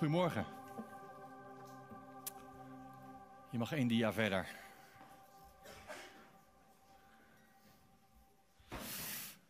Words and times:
Goedemorgen. 0.00 0.46
Je 3.50 3.58
mag 3.58 3.72
één 3.72 3.88
dia 3.88 4.12
verder. 4.12 4.48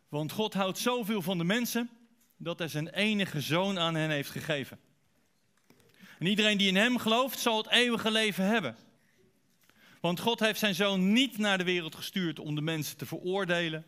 Want 0.08 0.32
God 0.32 0.54
houdt 0.54 0.78
zoveel 0.78 1.22
van 1.22 1.38
de 1.38 1.44
mensen 1.44 1.90
dat 2.36 2.58
hij 2.58 2.68
zijn 2.68 2.88
enige 2.88 3.40
zoon 3.40 3.78
aan 3.78 3.94
hen 3.94 4.10
heeft 4.10 4.30
gegeven. 4.30 4.78
En 6.18 6.26
iedereen 6.26 6.58
die 6.58 6.68
in 6.68 6.76
hem 6.76 6.98
gelooft 6.98 7.38
zal 7.38 7.56
het 7.56 7.70
eeuwige 7.70 8.10
leven 8.10 8.44
hebben. 8.44 8.76
Want 10.00 10.20
God 10.20 10.40
heeft 10.40 10.58
zijn 10.58 10.74
zoon 10.74 11.12
niet 11.12 11.38
naar 11.38 11.58
de 11.58 11.64
wereld 11.64 11.94
gestuurd 11.94 12.38
om 12.38 12.54
de 12.54 12.62
mensen 12.62 12.96
te 12.96 13.06
veroordelen, 13.06 13.84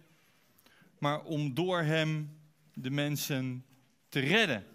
maar 0.98 1.22
om 1.22 1.54
door 1.54 1.80
hem 1.80 2.40
de 2.74 2.90
mensen 2.90 3.64
te 4.08 4.20
redden. 4.20 4.71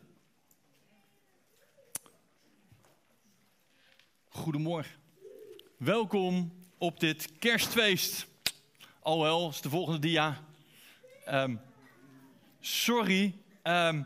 Goedemorgen. 4.38 4.96
Welkom 5.78 6.54
op 6.78 7.00
dit 7.00 7.30
kerstfeest. 7.40 8.28
Alhoewel, 9.00 9.50
is 9.50 9.62
de 9.62 9.70
volgende 9.70 10.00
dia. 10.00 10.44
Ehm, 11.26 11.56
sorry. 12.60 13.36
Ehm, 13.62 14.04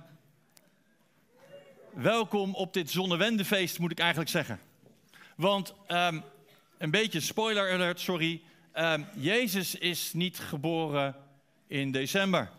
welkom 1.94 2.56
op 2.56 2.74
dit 2.74 2.90
zonnewendefeest, 2.90 3.80
moet 3.80 3.92
ik 3.92 4.00
eigenlijk 4.00 4.30
zeggen. 4.30 4.60
Want, 5.36 5.74
ehm, 5.88 6.20
een 6.78 6.92
beetje 6.92 7.20
spoiler 7.20 7.74
alert, 7.74 8.00
sorry. 8.00 8.42
Jezus 9.16 9.76
is 9.76 10.14
niet 10.14 10.40
geboren 10.40 11.16
in 11.68 11.92
december. 11.92 12.52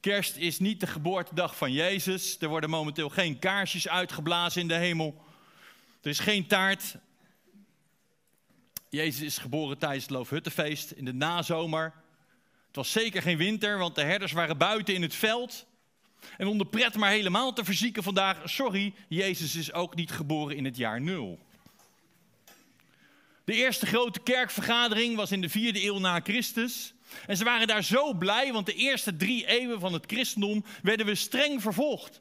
Kerst 0.00 0.36
is 0.36 0.58
niet 0.58 0.80
de 0.80 0.86
geboortedag 0.86 1.56
van 1.56 1.72
Jezus. 1.72 2.36
Er 2.40 2.48
worden 2.48 2.70
momenteel 2.70 3.08
geen 3.08 3.38
kaarsjes 3.38 3.88
uitgeblazen 3.88 4.60
in 4.60 4.68
de 4.68 4.74
hemel. 4.74 5.26
Er 6.08 6.14
is 6.14 6.20
geen 6.20 6.46
taart. 6.46 6.96
Jezus 8.88 9.20
is 9.20 9.38
geboren 9.38 9.78
tijdens 9.78 10.02
het 10.02 10.12
Loofhuttenfeest 10.12 10.90
in 10.90 11.04
de 11.04 11.12
nazomer. 11.12 11.94
Het 12.66 12.76
was 12.76 12.92
zeker 12.92 13.22
geen 13.22 13.36
winter, 13.36 13.78
want 13.78 13.94
de 13.94 14.02
herders 14.02 14.32
waren 14.32 14.58
buiten 14.58 14.94
in 14.94 15.02
het 15.02 15.14
veld. 15.14 15.66
En 16.36 16.46
om 16.46 16.58
de 16.58 16.66
pret 16.66 16.96
maar 16.96 17.10
helemaal 17.10 17.52
te 17.52 17.64
verzieken 17.64 18.02
vandaag, 18.02 18.40
sorry, 18.44 18.94
Jezus 19.08 19.54
is 19.54 19.72
ook 19.72 19.94
niet 19.94 20.10
geboren 20.10 20.56
in 20.56 20.64
het 20.64 20.76
jaar 20.76 21.00
nul. 21.00 21.38
De 23.44 23.54
eerste 23.54 23.86
grote 23.86 24.20
kerkvergadering 24.20 25.16
was 25.16 25.32
in 25.32 25.40
de 25.40 25.48
vierde 25.48 25.84
eeuw 25.84 25.98
na 25.98 26.20
Christus. 26.20 26.94
En 27.26 27.36
ze 27.36 27.44
waren 27.44 27.66
daar 27.66 27.84
zo 27.84 28.14
blij, 28.14 28.52
want 28.52 28.66
de 28.66 28.74
eerste 28.74 29.16
drie 29.16 29.46
eeuwen 29.46 29.80
van 29.80 29.92
het 29.92 30.04
christendom 30.06 30.64
werden 30.82 31.06
we 31.06 31.14
streng 31.14 31.62
vervolgd. 31.62 32.20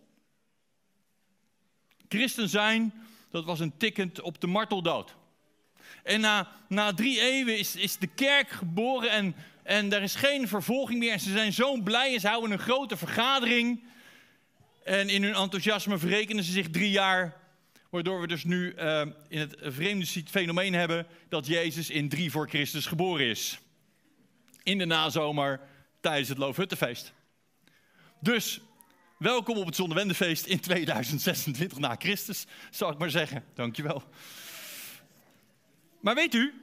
Christen 2.07 2.49
zijn, 2.49 2.93
dat 3.37 3.45
was 3.45 3.59
een 3.59 3.77
tikkend 3.77 4.21
op 4.21 4.41
de 4.41 4.47
marteldood. 4.47 5.15
En 6.03 6.21
na, 6.21 6.51
na 6.67 6.93
drie 6.93 7.21
eeuwen 7.21 7.57
is, 7.57 7.75
is 7.75 7.97
de 7.97 8.07
kerk 8.07 8.49
geboren 8.49 9.11
en, 9.11 9.35
en 9.63 9.93
er 9.93 10.01
is 10.01 10.15
geen 10.15 10.47
vervolging 10.47 10.99
meer. 10.99 11.11
En 11.11 11.19
ze 11.19 11.31
zijn 11.31 11.53
zo 11.53 11.81
blij 11.81 12.13
en 12.13 12.19
ze 12.19 12.27
houden 12.27 12.51
een 12.51 12.59
grote 12.59 12.97
vergadering. 12.97 13.83
En 14.83 15.09
in 15.09 15.23
hun 15.23 15.33
enthousiasme 15.33 15.97
verrekenen 15.97 16.43
ze 16.43 16.51
zich 16.51 16.69
drie 16.69 16.89
jaar. 16.89 17.45
Waardoor 17.89 18.21
we 18.21 18.27
dus 18.27 18.43
nu 18.43 18.73
uh, 18.73 19.01
in 19.27 19.39
het 19.39 19.55
vreemde 19.61 20.05
fenomeen 20.25 20.73
hebben 20.73 21.07
dat 21.29 21.47
Jezus 21.47 21.89
in 21.89 22.09
drie 22.09 22.31
voor 22.31 22.49
Christus 22.49 22.85
geboren 22.85 23.25
is. 23.25 23.59
In 24.63 24.77
de 24.77 24.85
nazomer 24.85 25.59
tijdens 26.01 26.29
het 26.29 26.37
Loofhuttenfeest. 26.37 27.13
Dus 28.19 28.59
welkom 29.17 29.57
op 29.57 29.65
het 29.65 29.75
Zonnewendefeest 29.75 30.45
in 30.45 30.59
2026 30.59 31.77
na 31.77 31.95
Christus, 31.99 32.45
zou 32.71 32.93
ik 32.93 32.97
maar 32.97 33.09
zeggen. 33.09 33.43
Dankjewel. 33.53 34.03
Maar 36.01 36.15
weet 36.15 36.33
u, 36.33 36.53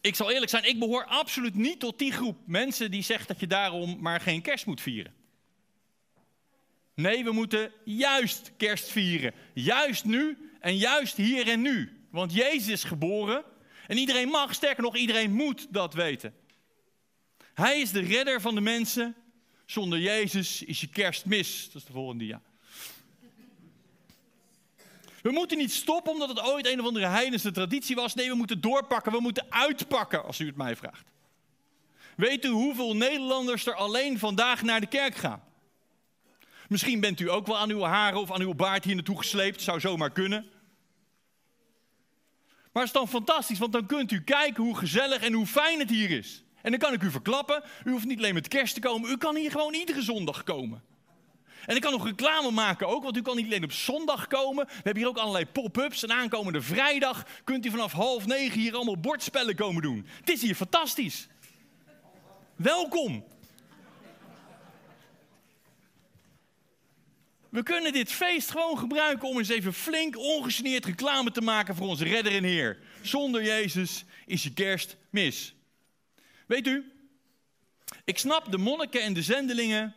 ik 0.00 0.14
zal 0.14 0.30
eerlijk 0.30 0.50
zijn, 0.50 0.68
ik 0.68 0.78
behoor 0.78 1.04
absoluut 1.04 1.54
niet 1.54 1.80
tot 1.80 1.98
die 1.98 2.12
groep 2.12 2.38
mensen 2.46 2.90
die 2.90 3.02
zegt 3.02 3.28
dat 3.28 3.40
je 3.40 3.46
daarom 3.46 3.96
maar 4.00 4.20
geen 4.20 4.42
kerst 4.42 4.66
moet 4.66 4.80
vieren. 4.80 5.14
Nee, 6.94 7.24
we 7.24 7.32
moeten 7.32 7.72
juist 7.84 8.52
kerst 8.56 8.88
vieren. 8.88 9.34
Juist 9.54 10.04
nu 10.04 10.50
en 10.60 10.76
juist 10.76 11.16
hier 11.16 11.48
en 11.48 11.60
nu. 11.60 12.06
Want 12.10 12.32
Jezus 12.34 12.68
is 12.68 12.84
geboren 12.84 13.44
en 13.86 13.96
iedereen 13.96 14.28
mag, 14.28 14.54
sterker 14.54 14.82
nog, 14.82 14.96
iedereen 14.96 15.32
moet 15.32 15.66
dat 15.70 15.94
weten. 15.94 16.34
Hij 17.54 17.80
is 17.80 17.90
de 17.90 18.00
redder 18.00 18.40
van 18.40 18.54
de 18.54 18.60
mensen. 18.60 19.14
Zonder 19.70 19.98
Jezus 19.98 20.62
is 20.62 20.80
je 20.80 20.86
kerst 20.86 21.24
mis. 21.24 21.66
Dat 21.66 21.74
is 21.74 21.84
de 21.84 21.92
volgende 21.92 22.24
dia. 22.24 22.40
We 25.22 25.30
moeten 25.30 25.58
niet 25.58 25.72
stoppen 25.72 26.12
omdat 26.12 26.28
het 26.28 26.40
ooit 26.40 26.66
een 26.66 26.80
of 26.80 26.86
andere 26.86 27.06
heidense 27.06 27.50
traditie 27.50 27.96
was. 27.96 28.14
Nee, 28.14 28.28
we 28.28 28.34
moeten 28.34 28.60
doorpakken, 28.60 29.12
we 29.12 29.20
moeten 29.20 29.46
uitpakken, 29.48 30.24
als 30.24 30.40
u 30.40 30.46
het 30.46 30.56
mij 30.56 30.76
vraagt. 30.76 31.06
Weet 32.16 32.44
u 32.44 32.48
hoeveel 32.48 32.96
Nederlanders 32.96 33.66
er 33.66 33.74
alleen 33.74 34.18
vandaag 34.18 34.62
naar 34.62 34.80
de 34.80 34.86
kerk 34.86 35.14
gaan? 35.14 35.42
Misschien 36.68 37.00
bent 37.00 37.20
u 37.20 37.30
ook 37.30 37.46
wel 37.46 37.58
aan 37.58 37.70
uw 37.70 37.82
haren 37.82 38.20
of 38.20 38.32
aan 38.32 38.40
uw 38.40 38.54
baard 38.54 38.84
hier 38.84 38.94
naartoe 38.94 39.18
gesleept, 39.18 39.62
zou 39.62 39.80
zomaar 39.80 40.10
kunnen. 40.10 40.46
Maar 42.72 42.82
het 42.82 42.94
is 42.94 42.98
dan 42.98 43.08
fantastisch, 43.08 43.58
want 43.58 43.72
dan 43.72 43.86
kunt 43.86 44.10
u 44.10 44.22
kijken 44.22 44.64
hoe 44.64 44.76
gezellig 44.76 45.22
en 45.22 45.32
hoe 45.32 45.46
fijn 45.46 45.78
het 45.78 45.90
hier 45.90 46.10
is. 46.10 46.42
En 46.62 46.70
dan 46.70 46.78
kan 46.78 46.92
ik 46.92 47.02
u 47.02 47.10
verklappen, 47.10 47.62
u 47.84 47.90
hoeft 47.90 48.04
niet 48.04 48.18
alleen 48.18 48.34
met 48.34 48.48
kerst 48.48 48.74
te 48.74 48.80
komen, 48.80 49.10
u 49.10 49.16
kan 49.16 49.36
hier 49.36 49.50
gewoon 49.50 49.74
iedere 49.74 50.02
zondag 50.02 50.44
komen. 50.44 50.82
En 51.66 51.76
ik 51.76 51.82
kan 51.82 51.92
nog 51.92 52.04
reclame 52.04 52.50
maken 52.50 52.88
ook, 52.88 53.02
want 53.02 53.16
u 53.16 53.22
kan 53.22 53.36
niet 53.36 53.44
alleen 53.44 53.64
op 53.64 53.72
zondag 53.72 54.26
komen. 54.26 54.66
We 54.66 54.72
hebben 54.74 54.96
hier 54.96 55.08
ook 55.08 55.18
allerlei 55.18 55.46
pop-ups. 55.46 56.02
En 56.02 56.12
aankomende 56.12 56.62
vrijdag 56.62 57.26
kunt 57.44 57.66
u 57.66 57.70
vanaf 57.70 57.92
half 57.92 58.26
negen 58.26 58.60
hier 58.60 58.74
allemaal 58.74 58.98
bordspellen 58.98 59.54
komen 59.54 59.82
doen. 59.82 60.06
Het 60.20 60.30
is 60.30 60.42
hier 60.42 60.54
fantastisch. 60.54 61.28
Welkom. 62.56 63.24
We 67.48 67.62
kunnen 67.62 67.92
dit 67.92 68.12
feest 68.12 68.50
gewoon 68.50 68.78
gebruiken 68.78 69.28
om 69.28 69.38
eens 69.38 69.48
even 69.48 69.72
flink 69.72 70.18
ongegeneerd 70.18 70.84
reclame 70.84 71.30
te 71.30 71.40
maken 71.40 71.76
voor 71.76 71.88
onze 71.88 72.04
redder 72.04 72.32
en 72.32 72.44
Heer. 72.44 72.78
Zonder 73.02 73.44
Jezus 73.44 74.04
is 74.26 74.42
je 74.42 74.52
kerst 74.52 74.96
mis. 75.10 75.54
Weet 76.50 76.66
u, 76.66 76.92
ik 78.04 78.18
snap 78.18 78.50
de 78.52 78.58
monniken 78.58 79.02
en 79.02 79.12
de 79.12 79.22
zendelingen 79.22 79.94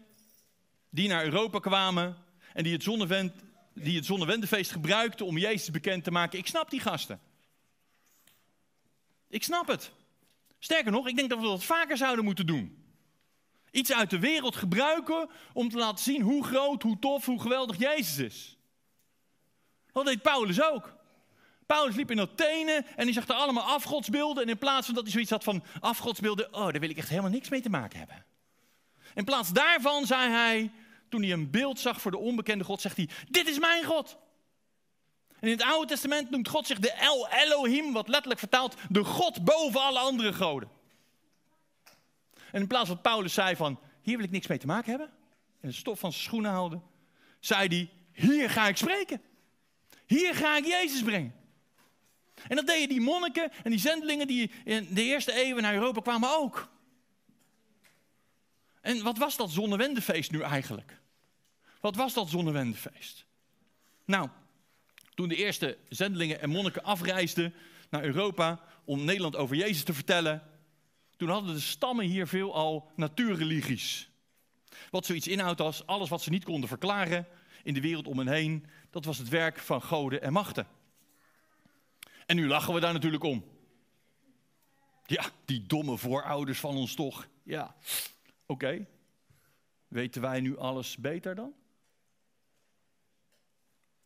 die 0.89 1.07
naar 1.07 1.23
Europa 1.23 1.59
kwamen 1.59 2.17
en 2.53 2.63
die 2.63 2.73
het, 2.73 2.83
zonnewend, 2.83 3.33
die 3.73 3.95
het 3.95 4.05
zonnewendefeest 4.05 4.71
gebruikten 4.71 5.25
om 5.25 5.37
Jezus 5.37 5.71
bekend 5.71 6.03
te 6.03 6.11
maken. 6.11 6.39
Ik 6.39 6.47
snap 6.47 6.69
die 6.69 6.79
gasten. 6.79 7.19
Ik 9.29 9.43
snap 9.43 9.67
het. 9.67 9.91
Sterker 10.59 10.91
nog, 10.91 11.07
ik 11.07 11.15
denk 11.15 11.29
dat 11.29 11.39
we 11.39 11.45
dat 11.45 11.63
vaker 11.63 11.97
zouden 11.97 12.25
moeten 12.25 12.45
doen. 12.45 12.83
Iets 13.71 13.93
uit 13.93 14.09
de 14.09 14.19
wereld 14.19 14.55
gebruiken 14.55 15.29
om 15.53 15.69
te 15.69 15.77
laten 15.77 16.03
zien 16.03 16.21
hoe 16.21 16.43
groot, 16.43 16.83
hoe 16.83 16.99
tof, 16.99 17.25
hoe 17.25 17.41
geweldig 17.41 17.77
Jezus 17.77 18.17
is. 18.17 18.57
Dat 19.91 20.05
deed 20.05 20.21
Paulus 20.21 20.61
ook. 20.61 20.93
Paulus 21.73 21.95
liep 21.95 22.11
in 22.11 22.19
Athene 22.19 22.85
en 22.95 23.03
hij 23.03 23.13
zag 23.13 23.27
er 23.27 23.35
allemaal 23.35 23.63
afgodsbeelden. 23.63 24.43
En 24.43 24.49
in 24.49 24.57
plaats 24.57 24.85
van 24.85 24.95
dat 24.95 25.03
hij 25.03 25.11
zoiets 25.11 25.31
had 25.31 25.43
van 25.43 25.63
afgodsbeelden, 25.79 26.53
oh, 26.53 26.63
daar 26.71 26.79
wil 26.79 26.89
ik 26.89 26.97
echt 26.97 27.09
helemaal 27.09 27.31
niks 27.31 27.49
mee 27.49 27.61
te 27.61 27.69
maken 27.69 27.99
hebben. 27.99 28.25
In 29.15 29.23
plaats 29.23 29.51
daarvan 29.51 30.05
zei 30.05 30.29
hij, 30.29 30.71
toen 31.09 31.21
hij 31.21 31.31
een 31.31 31.49
beeld 31.49 31.79
zag 31.79 32.01
voor 32.01 32.11
de 32.11 32.17
onbekende 32.17 32.63
God, 32.63 32.81
zegt 32.81 32.97
hij: 32.97 33.09
Dit 33.29 33.47
is 33.47 33.59
mijn 33.59 33.83
God. 33.83 34.17
En 35.39 35.49
in 35.49 35.57
het 35.57 35.63
Oude 35.63 35.87
Testament 35.87 36.29
noemt 36.29 36.47
God 36.47 36.67
zich 36.67 36.79
de 36.79 36.91
El 36.91 37.27
Elohim, 37.27 37.93
wat 37.93 38.07
letterlijk 38.07 38.39
vertaalt 38.39 38.75
de 38.89 39.03
God 39.03 39.43
boven 39.43 39.81
alle 39.81 39.99
andere 39.99 40.33
goden. 40.33 40.69
En 42.51 42.61
in 42.61 42.67
plaats 42.67 42.87
van 42.87 43.01
Paulus 43.01 43.33
zei 43.33 43.55
van, 43.55 43.79
hier 44.01 44.15
wil 44.15 44.25
ik 44.25 44.31
niks 44.31 44.47
mee 44.47 44.57
te 44.57 44.67
maken 44.67 44.89
hebben, 44.89 45.09
en 45.61 45.69
de 45.69 45.75
stof 45.75 45.99
van 45.99 46.11
zijn 46.11 46.23
schoenen 46.23 46.51
houden, 46.51 46.83
zei 47.39 47.67
hij, 47.67 47.89
hier 48.11 48.49
ga 48.49 48.67
ik 48.67 48.77
spreken. 48.77 49.21
Hier 50.05 50.35
ga 50.35 50.57
ik 50.57 50.65
Jezus 50.65 51.03
brengen. 51.03 51.41
En 52.47 52.55
dat 52.55 52.67
deden 52.67 52.89
die 52.89 53.01
monniken 53.01 53.51
en 53.63 53.71
die 53.71 53.79
zendelingen 53.79 54.27
die 54.27 54.51
in 54.63 54.87
de 54.91 55.03
eerste 55.03 55.33
eeuwen 55.33 55.63
naar 55.63 55.73
Europa 55.73 56.01
kwamen 56.01 56.37
ook. 56.37 56.71
En 58.81 59.03
wat 59.03 59.17
was 59.17 59.37
dat 59.37 59.51
zonnewendefeest 59.51 60.31
nu 60.31 60.41
eigenlijk? 60.41 61.01
Wat 61.79 61.95
was 61.95 62.13
dat 62.13 62.29
zonnewendefeest? 62.29 63.25
Nou, 64.05 64.29
toen 65.13 65.27
de 65.27 65.35
eerste 65.35 65.77
zendelingen 65.89 66.41
en 66.41 66.49
monniken 66.49 66.83
afreisden 66.83 67.53
naar 67.89 68.03
Europa 68.03 68.61
om 68.85 69.05
Nederland 69.05 69.35
over 69.35 69.55
Jezus 69.55 69.83
te 69.83 69.93
vertellen, 69.93 70.43
toen 71.17 71.29
hadden 71.29 71.53
de 71.53 71.59
stammen 71.59 72.05
hier 72.05 72.27
veelal 72.27 72.91
natuurreligies. 72.95 74.09
Wat 74.89 75.05
zoiets 75.05 75.27
inhoudt 75.27 75.61
als 75.61 75.85
alles 75.85 76.09
wat 76.09 76.21
ze 76.21 76.29
niet 76.29 76.43
konden 76.43 76.69
verklaren 76.69 77.27
in 77.63 77.73
de 77.73 77.81
wereld 77.81 78.07
om 78.07 78.17
hen 78.17 78.27
heen, 78.27 78.65
dat 78.89 79.05
was 79.05 79.17
het 79.17 79.29
werk 79.29 79.59
van 79.59 79.81
goden 79.81 80.21
en 80.21 80.33
machten. 80.33 80.67
En 82.25 82.35
nu 82.35 82.47
lachen 82.47 82.73
we 82.73 82.79
daar 82.79 82.93
natuurlijk 82.93 83.23
om. 83.23 83.45
Ja, 85.05 85.25
die 85.45 85.65
domme 85.65 85.97
voorouders 85.97 86.59
van 86.59 86.75
ons 86.75 86.95
toch. 86.95 87.27
Ja, 87.43 87.75
oké. 88.45 88.87
Weten 89.87 90.21
wij 90.21 90.41
nu 90.41 90.57
alles 90.57 90.97
beter 90.97 91.35
dan? 91.35 91.53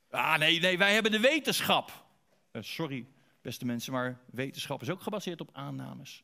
Ah, 0.10 0.38
nee, 0.38 0.60
nee, 0.60 0.78
wij 0.78 0.94
hebben 0.94 1.12
de 1.12 1.20
wetenschap. 1.20 2.06
Uh, 2.52 2.62
sorry, 2.62 3.08
beste 3.42 3.66
mensen, 3.66 3.94
maar 3.94 4.20
wetenschap 4.32 4.82
is 4.82 4.90
ook 4.90 5.02
gebaseerd 5.02 5.42
op 5.42 5.50
aannames. 5.54 6.24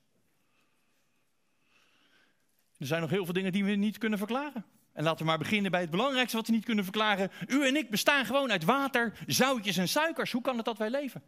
Er 2.77 2.85
zijn 2.85 3.01
nog 3.01 3.09
heel 3.09 3.25
veel 3.25 3.33
dingen 3.33 3.51
die 3.51 3.65
we 3.65 3.71
niet 3.71 3.97
kunnen 3.97 4.17
verklaren. 4.17 4.65
En 4.93 5.03
laten 5.03 5.19
we 5.19 5.25
maar 5.25 5.37
beginnen 5.37 5.71
bij 5.71 5.81
het 5.81 5.89
belangrijkste 5.89 6.37
wat 6.37 6.47
we 6.47 6.53
niet 6.53 6.65
kunnen 6.65 6.83
verklaren. 6.83 7.31
U 7.47 7.67
en 7.67 7.75
ik 7.75 7.89
bestaan 7.89 8.25
gewoon 8.25 8.51
uit 8.51 8.63
water, 8.63 9.19
zoutjes 9.27 9.77
en 9.77 9.87
suikers. 9.87 10.31
Hoe 10.31 10.41
kan 10.41 10.55
het 10.55 10.65
dat 10.65 10.77
wij 10.77 10.89
leven? 10.89 11.23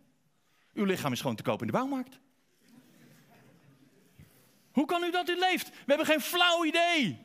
Uw 0.76 0.84
lichaam 0.86 1.12
is 1.12 1.22
gewoon 1.22 1.36
te 1.36 1.44
koop 1.44 1.60
in 1.62 1.68
de 1.68 1.74
bouwmarkt. 1.74 2.20
Hoe 4.72 4.86
kan 4.86 5.04
u 5.04 5.12
dat 5.12 5.30
u 5.30 5.40
leeft? 5.40 5.70
We 5.70 5.76
hebben 5.86 6.06
geen 6.06 6.22
flauw 6.22 6.66
idee. 6.66 7.24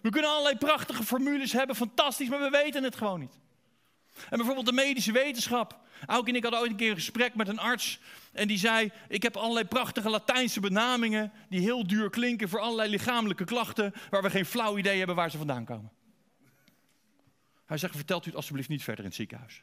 We 0.00 0.10
kunnen 0.10 0.30
allerlei 0.30 0.56
prachtige 0.56 1.04
formules 1.04 1.52
hebben, 1.52 1.76
fantastisch, 1.76 2.28
maar 2.28 2.40
we 2.40 2.50
weten 2.50 2.82
het 2.82 2.96
gewoon 2.96 3.20
niet. 3.20 3.40
En 4.14 4.36
bijvoorbeeld 4.36 4.66
de 4.66 4.72
medische 4.72 5.12
wetenschap. 5.12 5.80
Auke 6.06 6.28
en 6.30 6.36
ik 6.36 6.42
hadden 6.42 6.60
ooit 6.60 6.70
een 6.70 6.76
keer 6.76 6.90
een 6.90 6.94
gesprek 6.94 7.34
met 7.34 7.48
een 7.48 7.58
arts. 7.58 8.00
En 8.32 8.48
die 8.48 8.58
zei: 8.58 8.92
Ik 9.08 9.22
heb 9.22 9.36
allerlei 9.36 9.66
prachtige 9.66 10.10
Latijnse 10.10 10.60
benamingen. 10.60 11.32
die 11.48 11.60
heel 11.60 11.86
duur 11.86 12.10
klinken 12.10 12.48
voor 12.48 12.60
allerlei 12.60 12.90
lichamelijke 12.90 13.44
klachten. 13.44 13.92
waar 14.10 14.22
we 14.22 14.30
geen 14.30 14.46
flauw 14.46 14.78
idee 14.78 14.98
hebben 14.98 15.16
waar 15.16 15.30
ze 15.30 15.36
vandaan 15.36 15.64
komen. 15.64 15.92
Hij 17.64 17.78
zegt: 17.78 17.96
Vertelt 17.96 18.24
u 18.24 18.26
het 18.26 18.36
alsjeblieft 18.36 18.68
niet 18.68 18.82
verder 18.82 19.04
in 19.04 19.10
het 19.10 19.18
ziekenhuis. 19.18 19.62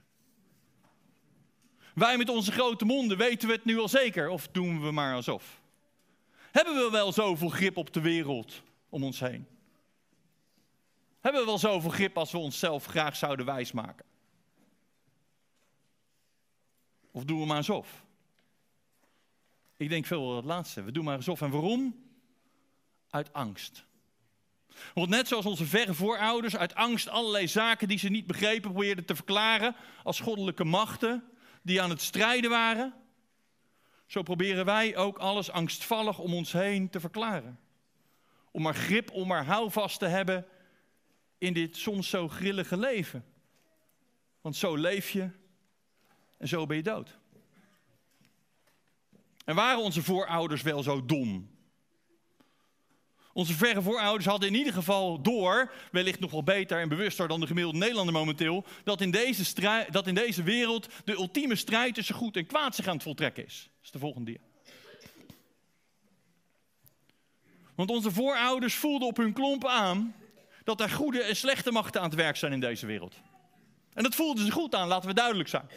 Wij 1.94 2.18
met 2.18 2.30
onze 2.30 2.52
grote 2.52 2.86
monden 2.86 3.18
weten 3.18 3.48
we 3.48 3.54
het 3.54 3.66
nu 3.66 3.80
al 3.80 3.90
zeker, 3.90 4.30
of 4.30 4.48
doen 4.48 4.82
we 4.82 4.92
maar 4.92 5.16
alsof? 5.16 5.62
Hebben 6.52 6.76
we 6.76 6.90
wel 6.92 7.12
zoveel 7.12 7.50
grip 7.50 7.78
op 7.78 7.94
de 7.94 8.02
wereld 8.02 8.62
om 8.90 9.04
ons 9.04 9.20
heen? 9.20 9.48
Hebben 11.20 11.42
we 11.42 11.48
wel 11.48 11.58
zoveel 11.58 11.90
grip 11.90 12.18
als 12.18 12.32
we 12.32 12.38
onszelf 12.38 12.86
graag 12.86 13.16
zouden 13.16 13.46
wijsmaken? 13.46 14.06
Of 17.12 17.24
doen 17.24 17.40
we 17.40 17.46
maar 17.46 17.58
alsof? 17.58 18.04
Ik 19.78 19.90
denk 19.90 20.06
veel 20.06 20.28
wel 20.28 20.36
het 20.36 20.46
laatste. 20.46 20.84
We 20.84 20.92
doen 20.92 21.04
maar 21.04 21.16
alsof. 21.16 21.42
En 21.42 21.50
waarom? 21.50 22.04
Uit 23.10 23.34
angst. 23.34 23.86
Want 24.94 25.10
net 25.10 25.28
zoals 25.28 25.46
onze 25.46 25.66
verre 25.66 25.94
voorouders 25.94 26.56
uit 26.56 26.76
angst 26.76 27.08
allerlei 27.08 27.48
zaken 27.48 27.88
die 27.88 27.98
ze 27.98 28.10
niet 28.10 28.28
begrepen 28.28 28.72
probeerden 28.72 29.06
te 29.06 29.16
verklaren 29.16 29.76
als 30.04 30.20
goddelijke 30.20 30.64
machten 30.64 31.24
die 31.62 31.82
aan 31.82 31.90
het 31.90 32.02
strijden 32.02 32.50
waren, 32.50 32.94
zo 34.06 34.22
proberen 34.22 34.66
wij 34.66 34.98
ook 34.98 35.18
alles 35.18 35.52
angstvallig 35.52 36.20
om 36.20 36.34
ons 36.34 36.52
heen 36.52 36.90
te 36.90 37.00
verklaren. 37.00 37.60
Om 38.52 38.62
maar 38.62 38.76
grip, 38.76 39.12
om 39.12 39.28
maar 39.28 39.46
houvast 39.46 40.00
te 40.00 40.06
hebben 40.06 40.46
in 41.38 41.54
dit 41.54 41.78
soms 41.78 42.10
zo 42.10 42.28
grillige 42.28 42.78
leven. 42.78 43.26
Want 44.42 44.56
zo 44.56 44.76
leef 44.76 45.10
je 45.10 45.30
en 46.38 46.48
zo 46.48 46.66
ben 46.66 46.78
je 46.78 46.84
dood. 46.84 47.18
En 49.46 49.56
waren 49.56 49.84
onze 49.84 50.04
voorouders 50.04 50.62
wel 50.62 50.84
zo 50.84 51.06
dom? 51.06 51.51
Onze 53.34 53.54
verre 53.54 53.82
voorouders 53.82 54.26
hadden 54.26 54.50
in 54.50 54.56
ieder 54.56 54.74
geval 54.74 55.22
door, 55.22 55.72
wellicht 55.92 56.20
nog 56.20 56.32
wel 56.32 56.44
beter 56.44 56.80
en 56.80 56.90
bewuster 56.90 57.28
dan 57.28 57.40
de 57.40 57.48
gemiddelde 57.48 57.78
Nederlander 57.78 58.14
momenteel, 58.14 58.66
dat 58.84 59.02
in 59.02 59.12
deze, 59.12 59.46
strijd, 59.46 59.94
dat 59.94 60.08
in 60.08 60.16
deze 60.16 60.44
wereld 60.44 60.88
de 61.06 61.14
ultieme 61.14 61.56
strijd 61.56 61.94
tussen 61.94 62.16
goed 62.16 62.36
en 62.36 62.46
kwaad 62.46 62.76
zich 62.76 62.88
aan 62.88 62.94
het 62.94 63.04
voltrekken 63.04 63.46
is. 63.46 63.64
Dat 63.64 63.84
is 63.84 63.92
de 63.92 64.00
volgende 64.00 64.32
dia. 64.32 64.40
Want 67.76 67.90
onze 67.90 68.12
voorouders 68.12 68.76
voelden 68.76 69.08
op 69.08 69.18
hun 69.18 69.34
klompen 69.34 69.70
aan 69.70 70.16
dat 70.64 70.82
er 70.82 70.90
goede 70.90 71.22
en 71.22 71.36
slechte 71.36 71.72
machten 71.72 72.02
aan 72.02 72.10
het 72.10 72.18
werk 72.18 72.36
zijn 72.36 72.54
in 72.54 72.60
deze 72.60 72.86
wereld. 72.86 73.16
En 73.94 74.04
dat 74.04 74.16
voelden 74.16 74.46
ze 74.46 74.52
goed 74.52 74.76
aan, 74.76 74.88
laten 74.88 75.10
we 75.10 75.16
duidelijk 75.16 75.50
zijn. 75.50 75.70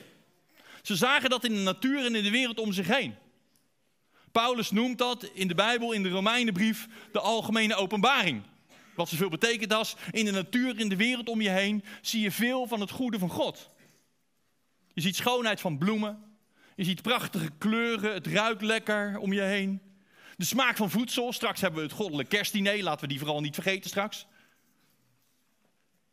Ze 0.82 0.96
zagen 0.96 1.30
dat 1.30 1.44
in 1.44 1.54
de 1.54 1.60
natuur 1.60 2.04
en 2.04 2.14
in 2.14 2.22
de 2.22 2.30
wereld 2.30 2.58
om 2.58 2.72
zich 2.72 2.86
heen. 2.86 3.14
Paulus 4.34 4.70
noemt 4.70 4.98
dat 4.98 5.24
in 5.24 5.48
de 5.48 5.54
Bijbel, 5.54 5.92
in 5.92 6.02
de 6.02 6.08
Romeinenbrief, 6.08 6.88
de 7.12 7.20
algemene 7.20 7.74
openbaring. 7.74 8.42
Wat 8.94 9.08
zoveel 9.08 9.28
betekent 9.28 9.72
als 9.72 9.96
in 10.10 10.24
de 10.24 10.30
natuur, 10.30 10.78
in 10.78 10.88
de 10.88 10.96
wereld 10.96 11.28
om 11.28 11.40
je 11.40 11.48
heen, 11.48 11.84
zie 12.00 12.20
je 12.20 12.30
veel 12.30 12.66
van 12.66 12.80
het 12.80 12.90
goede 12.90 13.18
van 13.18 13.28
God. 13.28 13.70
Je 14.92 15.00
ziet 15.00 15.16
schoonheid 15.16 15.60
van 15.60 15.78
bloemen. 15.78 16.36
Je 16.76 16.84
ziet 16.84 17.02
prachtige 17.02 17.50
kleuren. 17.58 18.12
Het 18.12 18.26
ruikt 18.26 18.62
lekker 18.62 19.18
om 19.18 19.32
je 19.32 19.40
heen. 19.40 19.80
De 20.36 20.44
smaak 20.44 20.76
van 20.76 20.90
voedsel. 20.90 21.32
Straks 21.32 21.60
hebben 21.60 21.80
we 21.80 21.86
het 21.86 21.96
goddelijk 21.96 22.28
kerstdiner. 22.28 22.82
Laten 22.82 23.00
we 23.00 23.08
die 23.08 23.18
vooral 23.18 23.40
niet 23.40 23.54
vergeten 23.54 23.90
straks. 23.90 24.26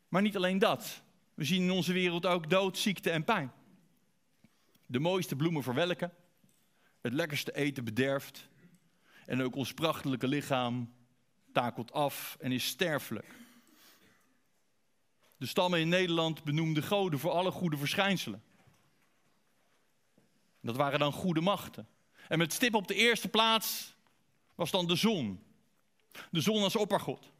Maar 0.07 0.21
niet 0.21 0.35
alleen 0.35 0.59
dat. 0.59 1.01
We 1.33 1.43
zien 1.43 1.63
in 1.63 1.71
onze 1.71 1.93
wereld 1.93 2.25
ook 2.25 2.49
dood, 2.49 2.77
ziekte 2.77 3.09
en 3.09 3.23
pijn. 3.23 3.51
De 4.85 4.99
mooiste 4.99 5.35
bloemen 5.35 5.63
verwelken. 5.63 6.11
Het 7.01 7.13
lekkerste 7.13 7.55
eten 7.55 7.83
bederft. 7.83 8.49
En 9.25 9.41
ook 9.41 9.55
ons 9.55 9.73
prachtelijke 9.73 10.27
lichaam 10.27 10.93
takelt 11.51 11.91
af 11.91 12.37
en 12.39 12.51
is 12.51 12.67
sterfelijk. 12.67 13.35
De 15.37 15.45
stammen 15.45 15.79
in 15.79 15.89
Nederland 15.89 16.43
benoemden 16.43 16.83
goden 16.83 17.19
voor 17.19 17.31
alle 17.31 17.51
goede 17.51 17.77
verschijnselen. 17.77 18.43
Dat 20.61 20.75
waren 20.75 20.99
dan 20.99 21.11
goede 21.11 21.41
machten. 21.41 21.87
En 22.27 22.37
met 22.37 22.53
stip 22.53 22.73
op 22.73 22.87
de 22.87 22.95
eerste 22.95 23.27
plaats 23.27 23.95
was 24.55 24.71
dan 24.71 24.87
de 24.87 24.95
zon. 24.95 25.43
De 26.31 26.41
zon 26.41 26.63
als 26.63 26.75
oppergod. 26.75 27.31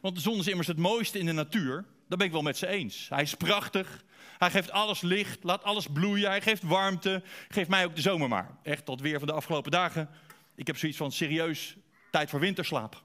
Want 0.00 0.14
de 0.14 0.20
zon 0.20 0.38
is 0.38 0.46
immers 0.46 0.66
het 0.66 0.78
mooiste 0.78 1.18
in 1.18 1.26
de 1.26 1.32
natuur. 1.32 1.84
Dat 2.14 2.22
ben 2.22 2.32
ik 2.32 2.38
wel 2.40 2.50
met 2.50 2.58
ze 2.58 2.66
eens. 2.66 3.08
Hij 3.08 3.22
is 3.22 3.34
prachtig. 3.34 4.04
Hij 4.38 4.50
geeft 4.50 4.70
alles 4.70 5.00
licht, 5.00 5.44
laat 5.44 5.62
alles 5.62 5.86
bloeien. 5.86 6.28
Hij 6.28 6.40
geeft 6.40 6.62
warmte. 6.62 7.22
Geeft 7.48 7.68
mij 7.68 7.84
ook 7.84 7.94
de 7.94 8.00
zomer 8.00 8.28
maar. 8.28 8.58
Echt, 8.62 8.86
dat 8.86 9.00
weer 9.00 9.18
van 9.18 9.28
de 9.28 9.34
afgelopen 9.34 9.70
dagen. 9.70 10.08
Ik 10.54 10.66
heb 10.66 10.76
zoiets 10.76 10.98
van 10.98 11.12
serieus 11.12 11.76
tijd 12.10 12.30
voor 12.30 12.40
winterslaap. 12.40 13.02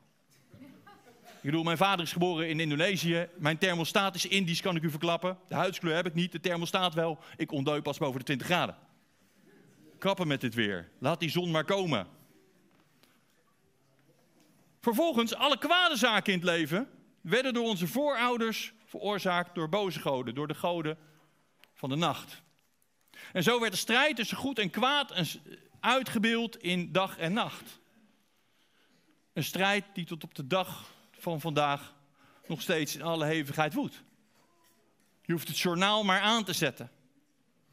Ik 1.21 1.41
bedoel, 1.41 1.63
mijn 1.63 1.77
vader 1.77 2.05
is 2.05 2.11
geboren 2.11 2.49
in 2.49 2.59
Indonesië. 2.59 3.27
Mijn 3.37 3.57
thermostaat 3.57 4.15
is 4.15 4.25
Indisch, 4.25 4.61
kan 4.61 4.75
ik 4.75 4.83
u 4.83 4.89
verklappen. 4.89 5.37
De 5.47 5.55
huidskleur 5.55 5.95
heb 5.95 6.05
ik 6.05 6.13
niet, 6.13 6.31
de 6.31 6.39
thermostaat 6.39 6.93
wel. 6.93 7.19
Ik 7.37 7.51
ontdeuk 7.51 7.83
pas 7.83 7.97
boven 7.97 8.19
de 8.19 8.25
20 8.25 8.47
graden. 8.47 8.77
Krappen 9.99 10.27
met 10.27 10.41
dit 10.41 10.53
weer. 10.53 10.89
Laat 10.99 11.19
die 11.19 11.29
zon 11.29 11.51
maar 11.51 11.65
komen. 11.65 12.07
Vervolgens, 14.81 15.35
alle 15.35 15.57
kwade 15.57 15.97
zaken 15.97 16.33
in 16.33 16.39
het 16.39 16.47
leven 16.47 16.89
werden 17.21 17.53
door 17.53 17.65
onze 17.65 17.87
voorouders 17.87 18.73
veroorzaakt 18.89 19.55
door 19.55 19.69
boze 19.69 19.99
goden, 19.99 20.35
door 20.35 20.47
de 20.47 20.55
goden 20.55 20.97
van 21.73 21.89
de 21.89 21.95
nacht. 21.95 22.41
En 23.33 23.43
zo 23.43 23.59
werd 23.59 23.71
de 23.71 23.77
strijd 23.77 24.15
tussen 24.15 24.37
goed 24.37 24.59
en 24.59 24.69
kwaad 24.69 25.37
uitgebeeld 25.79 26.57
in 26.57 26.91
dag 26.91 27.17
en 27.17 27.33
nacht. 27.33 27.79
Een 29.33 29.43
strijd 29.43 29.85
die 29.93 30.05
tot 30.05 30.23
op 30.23 30.35
de 30.35 30.47
dag 30.47 30.91
van 31.11 31.41
vandaag 31.41 31.95
nog 32.47 32.61
steeds 32.61 32.95
in 32.95 33.01
alle 33.01 33.25
hevigheid 33.25 33.73
woedt. 33.73 34.03
Je 35.21 35.31
hoeft 35.31 35.47
het 35.47 35.59
journaal 35.59 36.03
maar 36.03 36.21
aan 36.21 36.43
te 36.43 36.53
zetten. 36.53 36.91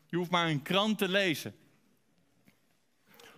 Je 0.06 0.16
hoeft 0.16 0.30
maar 0.30 0.48
een 0.48 0.62
krant 0.62 0.98
te 0.98 1.08
lezen. 1.08 1.56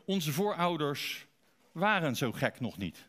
Onze 0.04 0.32
voorouders 0.32 1.26
waren 1.72 2.16
zo 2.16 2.32
gek 2.32 2.60
nog 2.60 2.76
niet. 2.76 3.06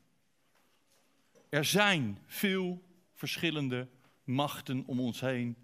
Er 1.50 1.66
zijn 1.66 2.20
veel 2.26 2.84
verschillende 3.14 3.88
machten 4.30 4.84
om 4.86 5.00
ons 5.00 5.20
heen 5.20 5.58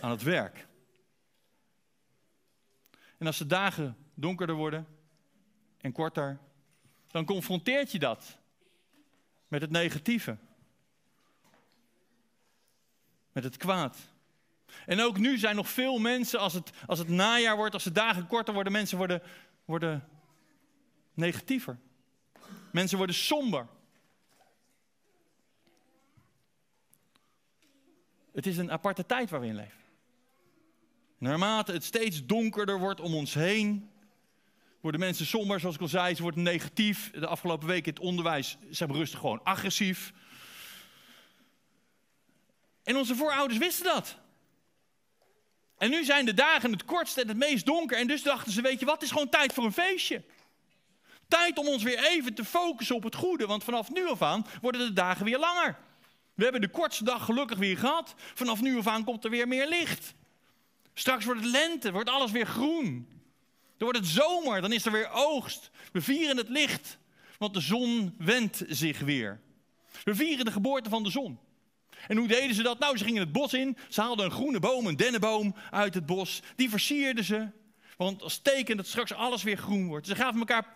aan 0.00 0.10
het 0.10 0.22
werk. 0.22 0.66
En 3.18 3.26
als 3.26 3.38
de 3.38 3.46
dagen 3.46 3.96
donkerder 4.14 4.56
worden 4.56 4.86
en 5.80 5.92
korter, 5.92 6.38
dan 7.06 7.24
confronteert 7.24 7.92
je 7.92 7.98
dat 7.98 8.38
met 9.48 9.60
het 9.60 9.70
negatieve. 9.70 10.36
Met 13.32 13.44
het 13.44 13.56
kwaad. 13.56 13.96
En 14.86 15.00
ook 15.00 15.18
nu 15.18 15.38
zijn 15.38 15.56
nog 15.56 15.68
veel 15.68 15.98
mensen, 15.98 16.38
als 16.38 16.52
het, 16.52 16.70
als 16.86 16.98
het 16.98 17.08
najaar 17.08 17.56
wordt, 17.56 17.74
als 17.74 17.84
de 17.84 17.92
dagen 17.92 18.26
korter 18.26 18.54
worden, 18.54 18.72
mensen 18.72 18.98
worden, 18.98 19.22
worden 19.64 20.08
negatiever. 21.14 21.78
Mensen 22.72 22.96
worden 22.96 23.16
somber. 23.16 23.66
Het 28.34 28.46
is 28.46 28.56
een 28.56 28.70
aparte 28.70 29.06
tijd 29.06 29.30
waar 29.30 29.40
we 29.40 29.46
in 29.46 29.54
leven. 29.54 29.82
Naarmate 31.18 31.72
het 31.72 31.84
steeds 31.84 32.26
donkerder 32.26 32.78
wordt 32.78 33.00
om 33.00 33.14
ons 33.14 33.34
heen, 33.34 33.90
worden 34.80 35.00
mensen 35.00 35.26
somber, 35.26 35.60
zoals 35.60 35.74
ik 35.74 35.80
al 35.80 35.88
zei, 35.88 36.14
ze 36.14 36.22
worden 36.22 36.42
negatief. 36.42 37.10
De 37.10 37.26
afgelopen 37.26 37.76
in 37.76 37.82
het 37.84 37.98
onderwijs, 37.98 38.56
ze 38.70 38.78
hebben 38.78 38.96
rustig 38.96 39.18
gewoon 39.20 39.44
agressief. 39.44 40.12
En 42.82 42.96
onze 42.96 43.14
voorouders 43.14 43.58
wisten 43.58 43.84
dat. 43.84 44.16
En 45.78 45.90
nu 45.90 46.04
zijn 46.04 46.24
de 46.24 46.34
dagen 46.34 46.72
het 46.72 46.84
kortst 46.84 47.18
en 47.18 47.28
het 47.28 47.36
meest 47.36 47.66
donker. 47.66 47.96
En 47.98 48.06
dus 48.06 48.22
dachten 48.22 48.52
ze, 48.52 48.60
weet 48.60 48.80
je 48.80 48.86
wat, 48.86 48.94
het 48.94 49.02
is 49.02 49.10
gewoon 49.10 49.28
tijd 49.28 49.52
voor 49.52 49.64
een 49.64 49.72
feestje. 49.72 50.22
Tijd 51.28 51.58
om 51.58 51.68
ons 51.68 51.82
weer 51.82 52.04
even 52.04 52.34
te 52.34 52.44
focussen 52.44 52.96
op 52.96 53.02
het 53.02 53.14
goede. 53.14 53.46
Want 53.46 53.64
vanaf 53.64 53.90
nu 53.90 54.08
af 54.08 54.22
aan 54.22 54.46
worden 54.60 54.86
de 54.86 54.92
dagen 54.92 55.24
weer 55.24 55.38
langer. 55.38 55.78
We 56.34 56.42
hebben 56.42 56.60
de 56.60 56.68
kortste 56.68 57.04
dag 57.04 57.24
gelukkig 57.24 57.58
weer 57.58 57.78
gehad. 57.78 58.14
Vanaf 58.16 58.60
nu 58.60 58.78
af 58.78 58.86
aan 58.86 59.04
komt 59.04 59.24
er 59.24 59.30
weer 59.30 59.48
meer 59.48 59.68
licht. 59.68 60.14
Straks 60.94 61.24
wordt 61.24 61.40
het 61.40 61.50
lente, 61.50 61.92
wordt 61.92 62.10
alles 62.10 62.30
weer 62.30 62.46
groen. 62.46 63.08
Dan 63.76 63.88
wordt 63.92 63.98
het 63.98 64.08
zomer, 64.08 64.60
dan 64.60 64.72
is 64.72 64.86
er 64.86 64.92
weer 64.92 65.10
oogst. 65.12 65.70
We 65.92 66.00
vieren 66.00 66.36
het 66.36 66.48
licht, 66.48 66.98
want 67.38 67.54
de 67.54 67.60
zon 67.60 68.14
wendt 68.18 68.64
zich 68.68 68.98
weer. 68.98 69.40
We 70.04 70.14
vieren 70.14 70.44
de 70.44 70.52
geboorte 70.52 70.88
van 70.88 71.02
de 71.02 71.10
zon. 71.10 71.38
En 72.06 72.16
hoe 72.16 72.28
deden 72.28 72.54
ze 72.54 72.62
dat? 72.62 72.78
Nou, 72.78 72.96
ze 72.96 73.04
gingen 73.04 73.20
het 73.20 73.32
bos 73.32 73.52
in. 73.52 73.76
Ze 73.88 74.00
haalden 74.00 74.24
een 74.24 74.30
groene 74.30 74.60
boom, 74.60 74.86
een 74.86 74.96
dennenboom 74.96 75.54
uit 75.70 75.94
het 75.94 76.06
bos. 76.06 76.42
Die 76.56 76.70
versierden 76.70 77.24
ze. 77.24 77.48
Want 77.96 78.22
als 78.22 78.38
teken 78.38 78.76
dat 78.76 78.86
straks 78.86 79.12
alles 79.12 79.42
weer 79.42 79.56
groen 79.56 79.86
wordt. 79.86 80.06
Ze 80.06 80.14
gaven 80.14 80.38
elkaar 80.38 80.66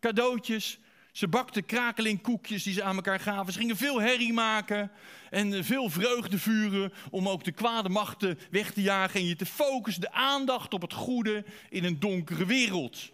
cadeautjes. 0.00 0.78
Ze 1.18 1.28
bakten 1.28 1.66
krakelingkoekjes 1.66 2.62
die 2.62 2.72
ze 2.72 2.82
aan 2.82 2.96
elkaar 2.96 3.20
gaven. 3.20 3.52
Ze 3.52 3.58
gingen 3.58 3.76
veel 3.76 4.00
herrie 4.00 4.32
maken 4.32 4.90
en 5.30 5.64
veel 5.64 5.90
vreugde 5.90 6.38
vuren 6.38 6.92
om 7.10 7.28
ook 7.28 7.44
de 7.44 7.52
kwade 7.52 7.88
machten 7.88 8.38
weg 8.50 8.72
te 8.72 8.82
jagen 8.82 9.20
en 9.20 9.26
je 9.26 9.36
te 9.36 9.46
focussen, 9.46 10.02
de 10.02 10.12
aandacht 10.12 10.74
op 10.74 10.82
het 10.82 10.92
goede 10.92 11.44
in 11.70 11.84
een 11.84 12.00
donkere 12.00 12.46
wereld. 12.46 13.12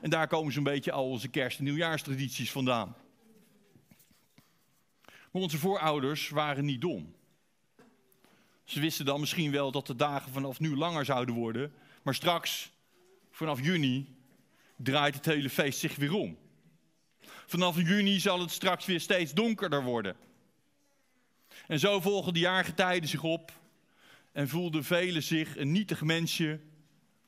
En 0.00 0.10
daar 0.10 0.26
komen 0.26 0.52
zo'n 0.52 0.62
beetje 0.62 0.92
al 0.92 1.08
onze 1.08 1.28
kerst- 1.28 1.58
en 1.58 1.64
nieuwjaarstradities 1.64 2.50
vandaan. 2.50 2.96
Maar 5.04 5.42
onze 5.42 5.58
voorouders 5.58 6.28
waren 6.28 6.64
niet 6.64 6.80
dom. 6.80 7.14
Ze 8.64 8.80
wisten 8.80 9.04
dan 9.04 9.20
misschien 9.20 9.50
wel 9.50 9.70
dat 9.70 9.86
de 9.86 9.96
dagen 9.96 10.32
vanaf 10.32 10.60
nu 10.60 10.76
langer 10.76 11.04
zouden 11.04 11.34
worden, 11.34 11.72
maar 12.02 12.14
straks, 12.14 12.70
vanaf 13.30 13.60
juni, 13.60 14.16
draait 14.76 15.14
het 15.14 15.26
hele 15.26 15.50
feest 15.50 15.78
zich 15.78 15.96
weer 15.96 16.14
om. 16.14 16.42
Vanaf 17.46 17.76
juni 17.76 18.20
zal 18.20 18.40
het 18.40 18.50
straks 18.50 18.86
weer 18.86 19.00
steeds 19.00 19.32
donkerder 19.32 19.82
worden. 19.82 20.16
En 21.66 21.78
zo 21.78 22.00
volgen 22.00 22.32
de 22.32 22.38
jaargetijden 22.38 23.08
zich 23.08 23.22
op 23.22 23.52
en 24.32 24.48
voelden 24.48 24.84
velen 24.84 25.22
zich 25.22 25.56
een 25.56 25.72
nietig 25.72 26.02
mensje 26.02 26.60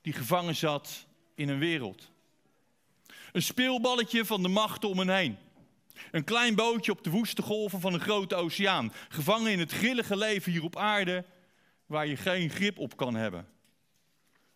die 0.01 0.13
gevangen 0.13 0.57
zat 0.57 1.07
in 1.35 1.49
een 1.49 1.59
wereld. 1.59 2.11
Een 3.33 3.43
speelballetje 3.43 4.25
van 4.25 4.43
de 4.43 4.49
machten 4.49 4.89
om 4.89 4.99
hen 4.99 5.17
heen. 5.17 5.39
Een 6.11 6.25
klein 6.25 6.55
bootje 6.55 6.93
op 6.93 7.05
de 7.05 7.11
woeste 7.11 7.43
golven 7.43 7.81
van 7.81 7.95
een 7.95 8.01
grote 8.01 8.35
oceaan. 8.35 8.93
Gevangen 9.09 9.53
in 9.53 9.59
het 9.59 9.73
grillige 9.73 10.17
leven 10.17 10.53
hier 10.53 10.65
op 10.65 10.77
aarde 10.77 11.25
waar 11.87 12.07
je 12.07 12.17
geen 12.17 12.51
grip 12.51 12.79
op 12.79 12.97
kan 12.97 13.15
hebben. 13.15 13.49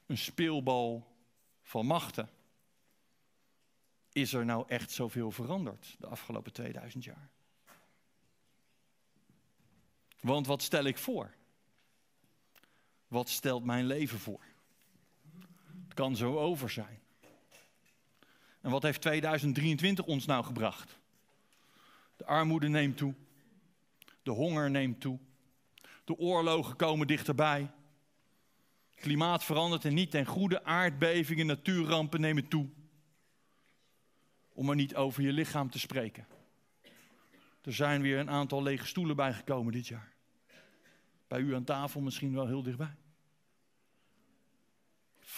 Een 0.06 0.18
speelbal 0.18 1.06
van 1.62 1.86
machten. 1.86 2.28
Is 4.20 4.32
er 4.32 4.44
nou 4.44 4.64
echt 4.68 4.90
zoveel 4.90 5.30
veranderd 5.30 5.96
de 5.98 6.06
afgelopen 6.06 6.52
2000 6.52 7.04
jaar? 7.04 7.30
Want 10.20 10.46
wat 10.46 10.62
stel 10.62 10.84
ik 10.84 10.98
voor? 10.98 11.34
Wat 13.08 13.28
stelt 13.28 13.64
mijn 13.64 13.86
leven 13.86 14.18
voor? 14.18 14.40
Het 15.84 15.94
kan 15.94 16.16
zo 16.16 16.38
over 16.38 16.70
zijn. 16.70 17.00
En 18.60 18.70
wat 18.70 18.82
heeft 18.82 19.00
2023 19.00 20.04
ons 20.04 20.26
nou 20.26 20.44
gebracht? 20.44 20.98
De 22.16 22.24
armoede 22.24 22.68
neemt 22.68 22.96
toe. 22.96 23.14
De 24.22 24.30
honger 24.30 24.70
neemt 24.70 25.00
toe. 25.00 25.18
De 26.04 26.18
oorlogen 26.18 26.76
komen 26.76 27.06
dichterbij. 27.06 27.70
Klimaat 28.94 29.44
verandert 29.44 29.84
en 29.84 29.94
niet 29.94 30.10
ten 30.10 30.26
goede. 30.26 30.64
Aardbevingen, 30.64 31.46
natuurrampen 31.46 32.20
nemen 32.20 32.48
toe. 32.48 32.68
Om 34.60 34.68
er 34.68 34.74
niet 34.74 34.94
over 34.94 35.22
je 35.22 35.32
lichaam 35.32 35.70
te 35.70 35.78
spreken. 35.78 36.26
Er 37.62 37.72
zijn 37.72 38.02
weer 38.02 38.18
een 38.18 38.30
aantal 38.30 38.62
lege 38.62 38.86
stoelen 38.86 39.16
bijgekomen 39.16 39.72
dit 39.72 39.86
jaar. 39.86 40.12
Bij 41.28 41.40
u 41.40 41.54
aan 41.54 41.64
tafel 41.64 42.00
misschien 42.00 42.34
wel 42.34 42.46
heel 42.46 42.62
dichtbij. 42.62 42.94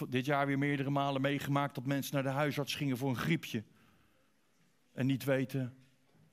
Dit 0.09 0.25
jaar 0.25 0.47
weer 0.47 0.59
meerdere 0.59 0.91
malen 0.91 1.21
meegemaakt 1.21 1.75
dat 1.75 1.87
mensen 1.87 2.14
naar 2.14 2.23
de 2.23 2.29
huisarts 2.29 2.75
gingen 2.75 2.97
voor 2.97 3.09
een 3.09 3.17
griepje. 3.17 3.64
En 4.93 5.07
niet 5.07 5.25
weten 5.25 5.75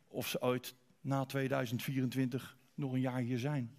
of 0.07 0.27
ze 0.27 0.41
ooit 0.41 0.75
na 1.01 1.25
2024 1.25 2.57
nog 2.73 2.93
een 2.93 3.01
jaar 3.01 3.19
hier 3.19 3.39
zijn. 3.39 3.77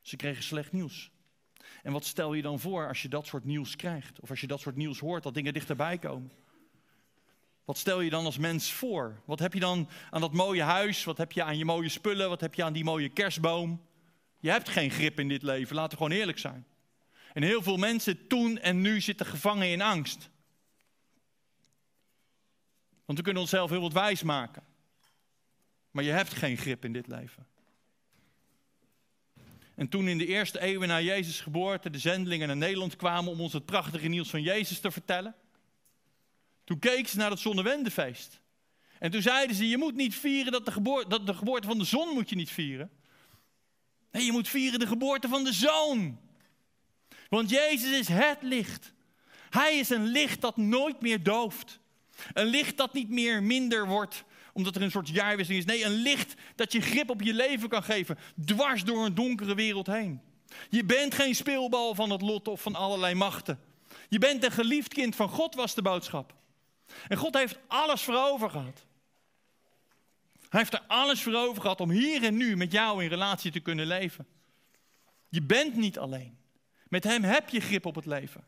Ze 0.00 0.16
kregen 0.16 0.42
slecht 0.42 0.72
nieuws. 0.72 1.10
En 1.82 1.92
wat 1.92 2.04
stel 2.04 2.34
je 2.34 2.42
dan 2.42 2.60
voor 2.60 2.88
als 2.88 3.02
je 3.02 3.08
dat 3.08 3.26
soort 3.26 3.44
nieuws 3.44 3.76
krijgt? 3.76 4.20
Of 4.20 4.30
als 4.30 4.40
je 4.40 4.46
dat 4.46 4.60
soort 4.60 4.76
nieuws 4.76 4.98
hoort, 4.98 5.22
dat 5.22 5.34
dingen 5.34 5.52
dichterbij 5.52 5.98
komen? 5.98 6.30
Wat 7.66 7.78
stel 7.78 8.00
je 8.00 8.10
dan 8.10 8.24
als 8.24 8.38
mens 8.38 8.72
voor? 8.72 9.20
Wat 9.24 9.38
heb 9.38 9.52
je 9.52 9.60
dan 9.60 9.88
aan 10.10 10.20
dat 10.20 10.32
mooie 10.32 10.62
huis? 10.62 11.04
Wat 11.04 11.18
heb 11.18 11.32
je 11.32 11.42
aan 11.42 11.58
je 11.58 11.64
mooie 11.64 11.88
spullen? 11.88 12.28
Wat 12.28 12.40
heb 12.40 12.54
je 12.54 12.64
aan 12.64 12.72
die 12.72 12.84
mooie 12.84 13.08
kerstboom? 13.08 13.86
Je 14.38 14.50
hebt 14.50 14.68
geen 14.68 14.90
grip 14.90 15.18
in 15.18 15.28
dit 15.28 15.42
leven, 15.42 15.76
laten 15.76 15.98
we 15.98 16.04
gewoon 16.04 16.18
eerlijk 16.18 16.38
zijn. 16.38 16.66
En 17.32 17.42
heel 17.42 17.62
veel 17.62 17.76
mensen 17.76 18.26
toen 18.26 18.58
en 18.58 18.80
nu 18.80 19.00
zitten 19.00 19.26
gevangen 19.26 19.68
in 19.68 19.82
angst. 19.82 20.30
Want 23.04 23.18
we 23.18 23.24
kunnen 23.24 23.42
onszelf 23.42 23.70
heel 23.70 23.80
wat 23.80 23.92
wijs 23.92 24.22
maken. 24.22 24.62
Maar 25.90 26.04
je 26.04 26.10
hebt 26.10 26.34
geen 26.34 26.56
grip 26.56 26.84
in 26.84 26.92
dit 26.92 27.06
leven. 27.06 27.46
En 29.74 29.88
toen 29.88 30.08
in 30.08 30.18
de 30.18 30.26
eerste 30.26 30.60
eeuwen 30.60 30.88
na 30.88 31.00
Jezus' 31.00 31.40
geboorte 31.40 31.90
de 31.90 31.98
zendelingen 31.98 32.46
naar 32.46 32.56
Nederland 32.56 32.96
kwamen 32.96 33.32
om 33.32 33.40
ons 33.40 33.52
het 33.52 33.64
prachtige 33.64 34.08
nieuws 34.08 34.30
van 34.30 34.42
Jezus 34.42 34.80
te 34.80 34.90
vertellen, 34.90 35.34
toen 36.66 36.78
keken 36.78 37.08
ze 37.08 37.16
naar 37.16 37.30
het 37.30 37.38
zonnewendefeest. 37.38 38.40
En 38.98 39.10
toen 39.10 39.22
zeiden 39.22 39.56
ze, 39.56 39.68
je 39.68 39.78
moet 39.78 39.94
niet 39.94 40.14
vieren 40.14 40.52
dat 40.52 40.64
de, 40.64 40.72
geboorte, 40.72 41.08
dat 41.08 41.26
de 41.26 41.34
geboorte 41.34 41.66
van 41.66 41.78
de 41.78 41.84
zon 41.84 42.14
moet 42.14 42.30
je 42.30 42.36
niet 42.36 42.50
vieren. 42.50 42.90
Nee, 44.10 44.24
je 44.24 44.32
moet 44.32 44.48
vieren 44.48 44.78
de 44.78 44.86
geboorte 44.86 45.28
van 45.28 45.44
de 45.44 45.52
zoon. 45.52 46.18
Want 47.28 47.50
Jezus 47.50 47.98
is 47.98 48.08
het 48.08 48.38
licht. 48.40 48.92
Hij 49.50 49.78
is 49.78 49.90
een 49.90 50.06
licht 50.06 50.40
dat 50.40 50.56
nooit 50.56 51.00
meer 51.00 51.22
dooft. 51.22 51.78
Een 52.32 52.46
licht 52.46 52.76
dat 52.76 52.92
niet 52.92 53.08
meer 53.08 53.42
minder 53.42 53.86
wordt 53.86 54.24
omdat 54.56 54.76
er 54.76 54.82
een 54.82 54.90
soort 54.90 55.08
jaarwisseling 55.08 55.64
is. 55.64 55.72
Nee, 55.72 55.84
een 55.84 56.02
licht 56.02 56.34
dat 56.54 56.72
je 56.72 56.80
grip 56.80 57.10
op 57.10 57.22
je 57.22 57.34
leven 57.34 57.68
kan 57.68 57.82
geven, 57.82 58.18
dwars 58.44 58.84
door 58.84 59.04
een 59.04 59.14
donkere 59.14 59.54
wereld 59.54 59.86
heen. 59.86 60.20
Je 60.70 60.84
bent 60.84 61.14
geen 61.14 61.34
speelbal 61.34 61.94
van 61.94 62.10
het 62.10 62.22
lot 62.22 62.48
of 62.48 62.62
van 62.62 62.74
allerlei 62.74 63.14
machten. 63.14 63.60
Je 64.08 64.18
bent 64.18 64.44
een 64.44 64.50
geliefd 64.50 64.94
kind 64.94 65.16
van 65.16 65.28
God, 65.28 65.54
was 65.54 65.74
de 65.74 65.82
boodschap. 65.82 66.34
En 67.08 67.16
God 67.16 67.34
heeft 67.34 67.58
alles 67.66 68.02
voor 68.02 68.14
over 68.14 68.50
gehad. 68.50 68.84
Hij 70.48 70.60
heeft 70.60 70.72
er 70.72 70.82
alles 70.86 71.22
voor 71.22 71.34
over 71.34 71.62
gehad 71.62 71.80
om 71.80 71.90
hier 71.90 72.24
en 72.24 72.36
nu 72.36 72.56
met 72.56 72.72
jou 72.72 73.02
in 73.02 73.08
relatie 73.08 73.52
te 73.52 73.60
kunnen 73.60 73.86
leven. 73.86 74.26
Je 75.28 75.42
bent 75.42 75.76
niet 75.76 75.98
alleen. 75.98 76.38
Met 76.88 77.04
Hem 77.04 77.22
heb 77.22 77.48
je 77.48 77.60
grip 77.60 77.86
op 77.86 77.94
het 77.94 78.06
leven. 78.06 78.44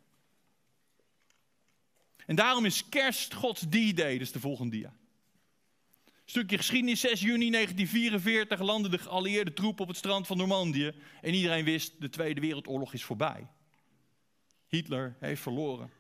En 2.26 2.37
daarom 2.37 2.64
is 2.64 2.88
kerst 2.88 3.35
Gods 3.35 3.61
D-Day, 3.61 4.18
dus 4.18 4.33
de 4.33 4.40
volgende 4.40 4.76
dia. 4.76 4.97
Stukje 6.25 6.57
geschiedenis, 6.57 7.00
6 7.00 7.21
juni 7.21 7.50
1944 7.50 8.61
landde 8.61 8.88
de 8.88 8.99
geallieerde 8.99 9.52
troep 9.52 9.80
op 9.80 9.88
het 9.88 9.97
strand 9.97 10.26
van 10.26 10.37
Normandië. 10.37 10.92
En 11.21 11.35
iedereen 11.35 11.64
wist, 11.64 12.00
de 12.00 12.09
Tweede 12.09 12.40
Wereldoorlog 12.40 12.92
is 12.92 13.04
voorbij. 13.04 13.47
Hitler 14.66 15.16
heeft 15.21 15.42
verloren. 15.42 15.90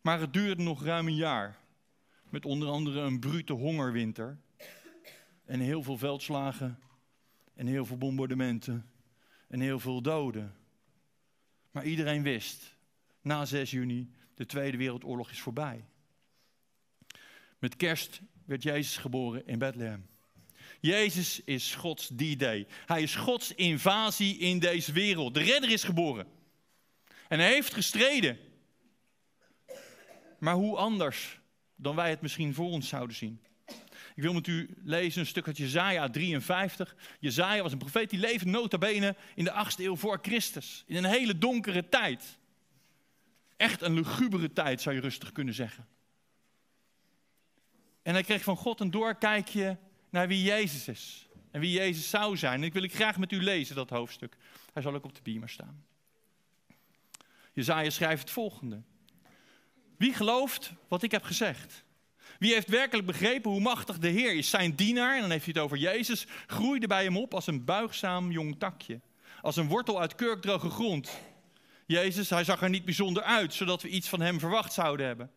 Maar 0.00 0.20
het 0.20 0.32
duurde 0.32 0.62
nog 0.62 0.84
ruim 0.84 1.06
een 1.06 1.14
jaar. 1.14 1.58
Met 2.30 2.44
onder 2.44 2.68
andere 2.68 3.00
een 3.00 3.20
brute 3.20 3.52
hongerwinter. 3.52 4.38
En 5.44 5.60
heel 5.60 5.82
veel 5.82 5.98
veldslagen. 5.98 6.78
En 7.54 7.66
heel 7.66 7.86
veel 7.86 7.98
bombardementen. 7.98 8.90
En 9.48 9.60
heel 9.60 9.80
veel 9.80 10.02
doden. 10.02 10.54
Maar 11.70 11.84
iedereen 11.84 12.22
wist, 12.22 12.76
na 13.22 13.44
6 13.44 13.70
juni, 13.70 14.10
de 14.34 14.46
Tweede 14.46 14.76
Wereldoorlog 14.76 15.30
is 15.30 15.40
voorbij. 15.40 15.84
Met 17.58 17.76
kerst 17.76 18.20
werd 18.44 18.62
Jezus 18.62 18.96
geboren 18.96 19.46
in 19.46 19.58
Bethlehem. 19.58 20.06
Jezus 20.80 21.40
is 21.44 21.74
Gods 21.74 22.06
D-Day. 22.06 22.66
Hij 22.86 23.02
is 23.02 23.14
Gods 23.14 23.54
invasie 23.54 24.38
in 24.38 24.58
deze 24.58 24.92
wereld. 24.92 25.34
De 25.34 25.42
redder 25.42 25.70
is 25.70 25.84
geboren. 25.84 26.26
En 27.28 27.38
hij 27.38 27.52
heeft 27.52 27.74
gestreden. 27.74 28.38
Maar 30.38 30.54
hoe 30.54 30.76
anders 30.76 31.40
dan 31.76 31.96
wij 31.96 32.10
het 32.10 32.20
misschien 32.20 32.54
voor 32.54 32.70
ons 32.70 32.88
zouden 32.88 33.16
zien. 33.16 33.40
Ik 34.14 34.24
wil 34.24 34.32
met 34.32 34.46
u 34.46 34.74
lezen 34.84 35.20
een 35.20 35.26
stuk 35.26 35.46
uit 35.46 35.56
Jezaja 35.56 36.10
53. 36.10 36.96
Jezaja 37.20 37.62
was 37.62 37.72
een 37.72 37.78
profeet 37.78 38.10
die 38.10 38.18
leefde 38.18 38.50
nota 38.50 38.78
bene 38.78 39.16
in 39.34 39.44
de 39.44 39.52
8e 39.52 39.80
eeuw 39.80 39.96
voor 39.96 40.18
Christus. 40.22 40.84
In 40.86 40.96
een 40.96 41.04
hele 41.04 41.38
donkere 41.38 41.88
tijd. 41.88 42.38
Echt 43.56 43.82
een 43.82 43.94
lugubere 43.94 44.52
tijd 44.52 44.80
zou 44.80 44.94
je 44.94 45.00
rustig 45.00 45.32
kunnen 45.32 45.54
zeggen. 45.54 45.86
En 48.02 48.12
hij 48.12 48.22
kreeg 48.22 48.42
van 48.42 48.56
God 48.56 48.80
een 48.80 48.90
doorkijkje 48.90 49.78
naar 50.10 50.28
wie 50.28 50.42
Jezus 50.42 50.88
is. 50.88 51.28
En 51.50 51.60
wie 51.60 51.72
Jezus 51.72 52.10
zou 52.10 52.36
zijn. 52.36 52.54
En 52.54 52.66
ik 52.66 52.72
wil 52.72 52.82
ik 52.82 52.94
graag 52.94 53.18
met 53.18 53.32
u 53.32 53.42
lezen, 53.42 53.74
dat 53.74 53.90
hoofdstuk. 53.90 54.36
Hij 54.72 54.82
zal 54.82 54.94
ook 54.94 55.04
op 55.04 55.14
de 55.14 55.22
beamer 55.22 55.48
staan. 55.48 55.84
Jezaja 57.52 57.90
schrijft 57.90 58.20
het 58.20 58.30
volgende. 58.30 58.82
Wie 59.98 60.14
gelooft 60.14 60.72
wat 60.88 61.02
ik 61.02 61.10
heb 61.10 61.24
gezegd? 61.24 61.84
Wie 62.38 62.52
heeft 62.52 62.68
werkelijk 62.68 63.06
begrepen 63.06 63.50
hoe 63.50 63.60
machtig 63.60 63.98
de 63.98 64.08
Heer 64.08 64.34
is? 64.34 64.50
Zijn 64.50 64.74
dienaar, 64.74 65.14
en 65.14 65.20
dan 65.20 65.30
heeft 65.30 65.44
hij 65.44 65.54
het 65.56 65.62
over 65.62 65.76
Jezus, 65.76 66.26
groeide 66.46 66.86
bij 66.86 67.04
hem 67.04 67.16
op 67.16 67.34
als 67.34 67.46
een 67.46 67.64
buigzaam 67.64 68.30
jong 68.30 68.58
takje. 68.58 69.00
als 69.42 69.56
een 69.56 69.68
wortel 69.68 70.00
uit 70.00 70.14
kurkdroge 70.14 70.70
grond. 70.70 71.10
Jezus, 71.86 72.30
hij 72.30 72.44
zag 72.44 72.62
er 72.62 72.68
niet 72.68 72.84
bijzonder 72.84 73.22
uit, 73.22 73.54
zodat 73.54 73.82
we 73.82 73.88
iets 73.88 74.08
van 74.08 74.20
hem 74.20 74.38
verwacht 74.38 74.72
zouden 74.72 75.06
hebben. 75.06 75.30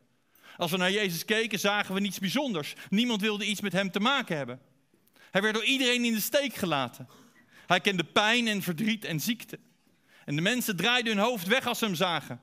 Als 0.58 0.72
we 0.72 0.78
naar 0.78 0.92
Jezus 0.92 1.26
keken, 1.26 1.60
zagen 1.60 1.94
we 1.94 2.00
niets 2.00 2.20
bijzonders. 2.20 2.74
Niemand 2.90 3.22
wilde 3.22 3.46
iets 3.46 3.62
met 3.62 3.74
hem 3.74 3.92
te 3.92 4.00
maken 4.00 4.38
hebben. 4.38 4.60
Hij 5.32 5.42
werd 5.42 5.54
door 5.54 5.66
iedereen 5.66 6.06
in 6.06 6.14
de 6.14 6.20
steek 6.20 6.54
gelaten. 6.54 7.08
Hij 7.68 7.80
kende 7.80 8.04
pijn 8.04 8.48
en 8.48 8.62
verdriet 8.62 9.06
en 9.06 9.20
ziekte. 9.20 9.60
En 10.26 10.36
de 10.36 10.42
mensen 10.42 10.76
draaiden 10.76 11.16
hun 11.16 11.24
hoofd 11.24 11.48
weg 11.48 11.68
als 11.68 11.80
ze 11.80 11.86
hem 11.86 11.96
zagen. 11.96 12.40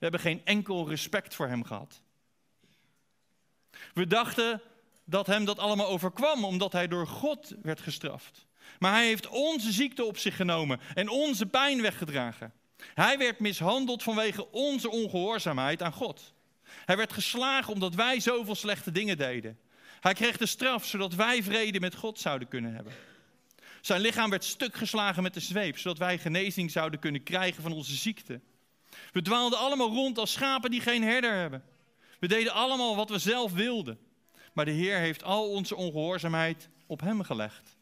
We 0.00 0.06
hebben 0.06 0.20
geen 0.20 0.40
enkel 0.44 0.88
respect 0.88 1.34
voor 1.34 1.48
hem 1.48 1.64
gehad. 1.64 2.02
We 3.94 4.06
dachten 4.06 4.60
dat 5.04 5.26
hem 5.26 5.44
dat 5.44 5.58
allemaal 5.58 5.88
overkwam 5.88 6.44
omdat 6.44 6.72
hij 6.72 6.88
door 6.88 7.06
God 7.06 7.54
werd 7.62 7.80
gestraft. 7.80 8.46
Maar 8.78 8.92
hij 8.92 9.06
heeft 9.06 9.28
onze 9.28 9.72
ziekte 9.72 10.04
op 10.04 10.18
zich 10.18 10.36
genomen 10.36 10.80
en 10.94 11.08
onze 11.08 11.46
pijn 11.46 11.82
weggedragen. 11.82 12.52
Hij 12.94 13.18
werd 13.18 13.38
mishandeld 13.38 14.02
vanwege 14.02 14.50
onze 14.50 14.90
ongehoorzaamheid 14.90 15.82
aan 15.82 15.92
God. 15.92 16.34
Hij 16.64 16.96
werd 16.96 17.12
geslagen 17.12 17.72
omdat 17.72 17.94
wij 17.94 18.20
zoveel 18.20 18.54
slechte 18.54 18.92
dingen 18.92 19.18
deden. 19.18 19.58
Hij 20.00 20.14
kreeg 20.14 20.36
de 20.36 20.46
straf 20.46 20.86
zodat 20.86 21.14
wij 21.14 21.42
vrede 21.42 21.80
met 21.80 21.94
God 21.94 22.18
zouden 22.18 22.48
kunnen 22.48 22.74
hebben. 22.74 22.92
Zijn 23.80 24.00
lichaam 24.00 24.30
werd 24.30 24.44
stuk 24.44 24.74
geslagen 24.74 25.22
met 25.22 25.34
de 25.34 25.40
zweep, 25.40 25.78
zodat 25.78 25.98
wij 25.98 26.18
genezing 26.18 26.70
zouden 26.70 27.00
kunnen 27.00 27.22
krijgen 27.22 27.62
van 27.62 27.72
onze 27.72 27.94
ziekte. 27.94 28.40
We 29.12 29.22
dwaalden 29.22 29.58
allemaal 29.58 29.88
rond 29.88 30.18
als 30.18 30.32
schapen 30.32 30.70
die 30.70 30.80
geen 30.80 31.02
herder 31.02 31.34
hebben. 31.34 31.64
We 32.18 32.28
deden 32.28 32.52
allemaal 32.52 32.96
wat 32.96 33.10
we 33.10 33.18
zelf 33.18 33.52
wilden. 33.52 33.98
Maar 34.52 34.64
de 34.64 34.70
Heer 34.70 34.98
heeft 34.98 35.22
al 35.22 35.50
onze 35.50 35.76
ongehoorzaamheid 35.76 36.68
op 36.86 37.00
hem 37.00 37.22
gelegd. 37.22 37.76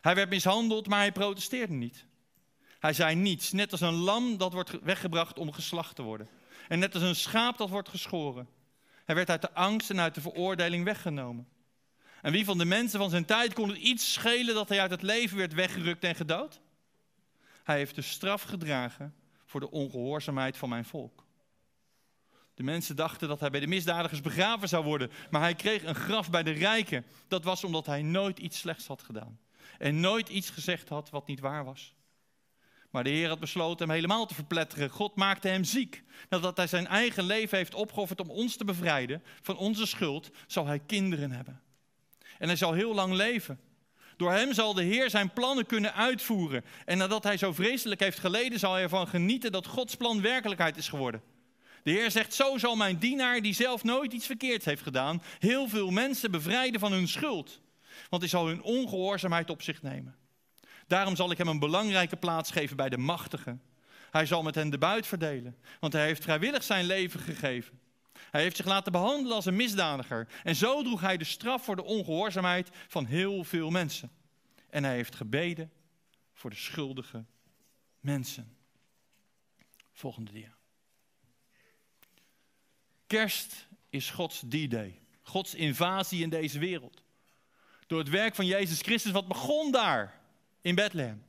Hij 0.00 0.14
werd 0.14 0.28
mishandeld, 0.28 0.88
maar 0.88 0.98
hij 0.98 1.12
protesteerde 1.12 1.72
niet. 1.72 2.04
Hij 2.78 2.92
zei 2.92 3.14
niets, 3.14 3.52
net 3.52 3.72
als 3.72 3.80
een 3.80 3.94
lam 3.94 4.36
dat 4.36 4.52
wordt 4.52 4.82
weggebracht 4.82 5.38
om 5.38 5.52
geslacht 5.52 5.96
te 5.96 6.02
worden. 6.02 6.28
En 6.68 6.78
net 6.78 6.94
als 6.94 7.02
een 7.02 7.16
schaap 7.16 7.58
dat 7.58 7.70
wordt 7.70 7.88
geschoren. 7.88 8.48
Hij 9.04 9.14
werd 9.14 9.30
uit 9.30 9.40
de 9.40 9.52
angst 9.52 9.90
en 9.90 10.00
uit 10.00 10.14
de 10.14 10.20
veroordeling 10.20 10.84
weggenomen. 10.84 11.48
En 12.22 12.32
wie 12.32 12.44
van 12.44 12.58
de 12.58 12.64
mensen 12.64 12.98
van 12.98 13.10
zijn 13.10 13.24
tijd 13.24 13.54
kon 13.54 13.68
het 13.68 13.78
iets 13.78 14.12
schelen 14.12 14.54
dat 14.54 14.68
hij 14.68 14.80
uit 14.80 14.90
het 14.90 15.02
leven 15.02 15.36
werd 15.36 15.54
weggerukt 15.54 16.04
en 16.04 16.14
gedood? 16.14 16.60
Hij 17.66 17.76
heeft 17.76 17.94
de 17.94 18.02
straf 18.02 18.42
gedragen 18.42 19.14
voor 19.44 19.60
de 19.60 19.70
ongehoorzaamheid 19.70 20.56
van 20.56 20.68
mijn 20.68 20.84
volk. 20.84 21.24
De 22.54 22.62
mensen 22.62 22.96
dachten 22.96 23.28
dat 23.28 23.40
hij 23.40 23.50
bij 23.50 23.60
de 23.60 23.66
misdadigers 23.66 24.20
begraven 24.20 24.68
zou 24.68 24.84
worden, 24.84 25.10
maar 25.30 25.40
hij 25.40 25.54
kreeg 25.54 25.84
een 25.84 25.94
graf 25.94 26.30
bij 26.30 26.42
de 26.42 26.50
rijken. 26.50 27.04
Dat 27.28 27.44
was 27.44 27.64
omdat 27.64 27.86
hij 27.86 28.02
nooit 28.02 28.38
iets 28.38 28.58
slechts 28.58 28.86
had 28.86 29.02
gedaan 29.02 29.38
en 29.78 30.00
nooit 30.00 30.28
iets 30.28 30.50
gezegd 30.50 30.88
had 30.88 31.10
wat 31.10 31.26
niet 31.26 31.40
waar 31.40 31.64
was. 31.64 31.94
Maar 32.90 33.04
de 33.04 33.10
Heer 33.10 33.28
had 33.28 33.40
besloten 33.40 33.86
hem 33.86 33.94
helemaal 33.94 34.26
te 34.26 34.34
verpletteren. 34.34 34.90
God 34.90 35.14
maakte 35.14 35.48
hem 35.48 35.64
ziek. 35.64 36.02
Nadat 36.28 36.56
hij 36.56 36.66
zijn 36.66 36.86
eigen 36.86 37.24
leven 37.24 37.58
heeft 37.58 37.74
opgeofferd 37.74 38.20
om 38.20 38.30
ons 38.30 38.56
te 38.56 38.64
bevrijden 38.64 39.22
van 39.42 39.56
onze 39.56 39.86
schuld, 39.86 40.30
zal 40.46 40.66
hij 40.66 40.78
kinderen 40.78 41.30
hebben. 41.30 41.60
En 42.38 42.46
hij 42.46 42.56
zal 42.56 42.72
heel 42.72 42.94
lang 42.94 43.12
leven. 43.12 43.60
Door 44.16 44.32
hem 44.32 44.52
zal 44.52 44.74
de 44.74 44.82
Heer 44.82 45.10
zijn 45.10 45.32
plannen 45.32 45.66
kunnen 45.66 45.94
uitvoeren. 45.94 46.64
En 46.84 46.98
nadat 46.98 47.24
hij 47.24 47.36
zo 47.36 47.52
vreselijk 47.52 48.00
heeft 48.00 48.18
geleden, 48.18 48.58
zal 48.58 48.72
hij 48.72 48.82
ervan 48.82 49.08
genieten 49.08 49.52
dat 49.52 49.66
Gods 49.66 49.94
plan 49.94 50.22
werkelijkheid 50.22 50.76
is 50.76 50.88
geworden. 50.88 51.22
De 51.82 51.90
Heer 51.90 52.10
zegt, 52.10 52.34
zo 52.34 52.58
zal 52.58 52.76
mijn 52.76 52.98
dienaar, 52.98 53.40
die 53.40 53.54
zelf 53.54 53.84
nooit 53.84 54.12
iets 54.12 54.26
verkeerds 54.26 54.64
heeft 54.64 54.82
gedaan, 54.82 55.22
heel 55.38 55.68
veel 55.68 55.90
mensen 55.90 56.30
bevrijden 56.30 56.80
van 56.80 56.92
hun 56.92 57.08
schuld. 57.08 57.60
Want 58.08 58.22
hij 58.22 58.30
zal 58.30 58.46
hun 58.46 58.62
ongehoorzaamheid 58.62 59.50
op 59.50 59.62
zich 59.62 59.82
nemen. 59.82 60.16
Daarom 60.86 61.16
zal 61.16 61.30
ik 61.30 61.38
hem 61.38 61.48
een 61.48 61.58
belangrijke 61.58 62.16
plaats 62.16 62.50
geven 62.50 62.76
bij 62.76 62.88
de 62.88 62.98
machtigen. 62.98 63.62
Hij 64.10 64.26
zal 64.26 64.42
met 64.42 64.54
hen 64.54 64.70
de 64.70 64.78
buit 64.78 65.06
verdelen, 65.06 65.56
want 65.80 65.92
hij 65.92 66.04
heeft 66.04 66.22
vrijwillig 66.22 66.62
zijn 66.62 66.84
leven 66.84 67.20
gegeven. 67.20 67.80
Hij 68.30 68.42
heeft 68.42 68.56
zich 68.56 68.66
laten 68.66 68.92
behandelen 68.92 69.36
als 69.36 69.46
een 69.46 69.56
misdadiger. 69.56 70.28
En 70.42 70.56
zo 70.56 70.82
droeg 70.82 71.00
hij 71.00 71.16
de 71.16 71.24
straf 71.24 71.64
voor 71.64 71.76
de 71.76 71.84
ongehoorzaamheid 71.84 72.70
van 72.88 73.04
heel 73.04 73.44
veel 73.44 73.70
mensen. 73.70 74.10
En 74.70 74.84
hij 74.84 74.94
heeft 74.94 75.14
gebeden 75.14 75.72
voor 76.32 76.50
de 76.50 76.56
schuldige 76.56 77.24
mensen. 78.00 78.56
Volgende 79.92 80.32
dia. 80.32 80.54
Kerst 83.06 83.68
is 83.88 84.10
Gods 84.10 84.38
D-Day. 84.48 85.00
Gods 85.22 85.54
invasie 85.54 86.22
in 86.22 86.30
deze 86.30 86.58
wereld. 86.58 87.02
Door 87.86 87.98
het 87.98 88.08
werk 88.08 88.34
van 88.34 88.46
Jezus 88.46 88.80
Christus, 88.80 89.12
wat 89.12 89.28
begon 89.28 89.72
daar 89.72 90.20
in 90.60 90.74
Bethlehem. 90.74 91.24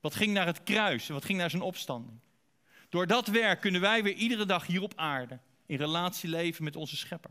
Wat 0.00 0.14
ging 0.14 0.32
naar 0.32 0.46
het 0.46 0.62
kruis 0.62 1.08
en 1.08 1.14
wat 1.14 1.24
ging 1.24 1.38
naar 1.38 1.50
zijn 1.50 1.62
opstanding. 1.62 2.18
Door 2.92 3.06
dat 3.06 3.26
werk 3.26 3.60
kunnen 3.60 3.80
wij 3.80 4.02
weer 4.02 4.14
iedere 4.14 4.46
dag 4.46 4.66
hier 4.66 4.82
op 4.82 4.92
aarde 4.96 5.38
in 5.66 5.76
relatie 5.76 6.28
leven 6.28 6.64
met 6.64 6.76
onze 6.76 6.96
schepper. 6.96 7.30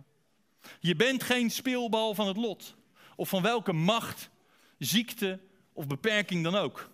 Je 0.80 0.95
bent 0.95 1.24
geen 1.24 1.52
speelbal 1.52 2.15
van 2.15 2.28
het 2.28 2.38
lot 2.38 2.76
of 3.15 3.30
van 3.30 3.41
welke 3.41 3.74
macht, 3.74 4.30
ziekte 4.78 5.39
of 5.74 5.88
beperking 5.88 6.43
dan 6.43 6.56
ook. 6.56 6.89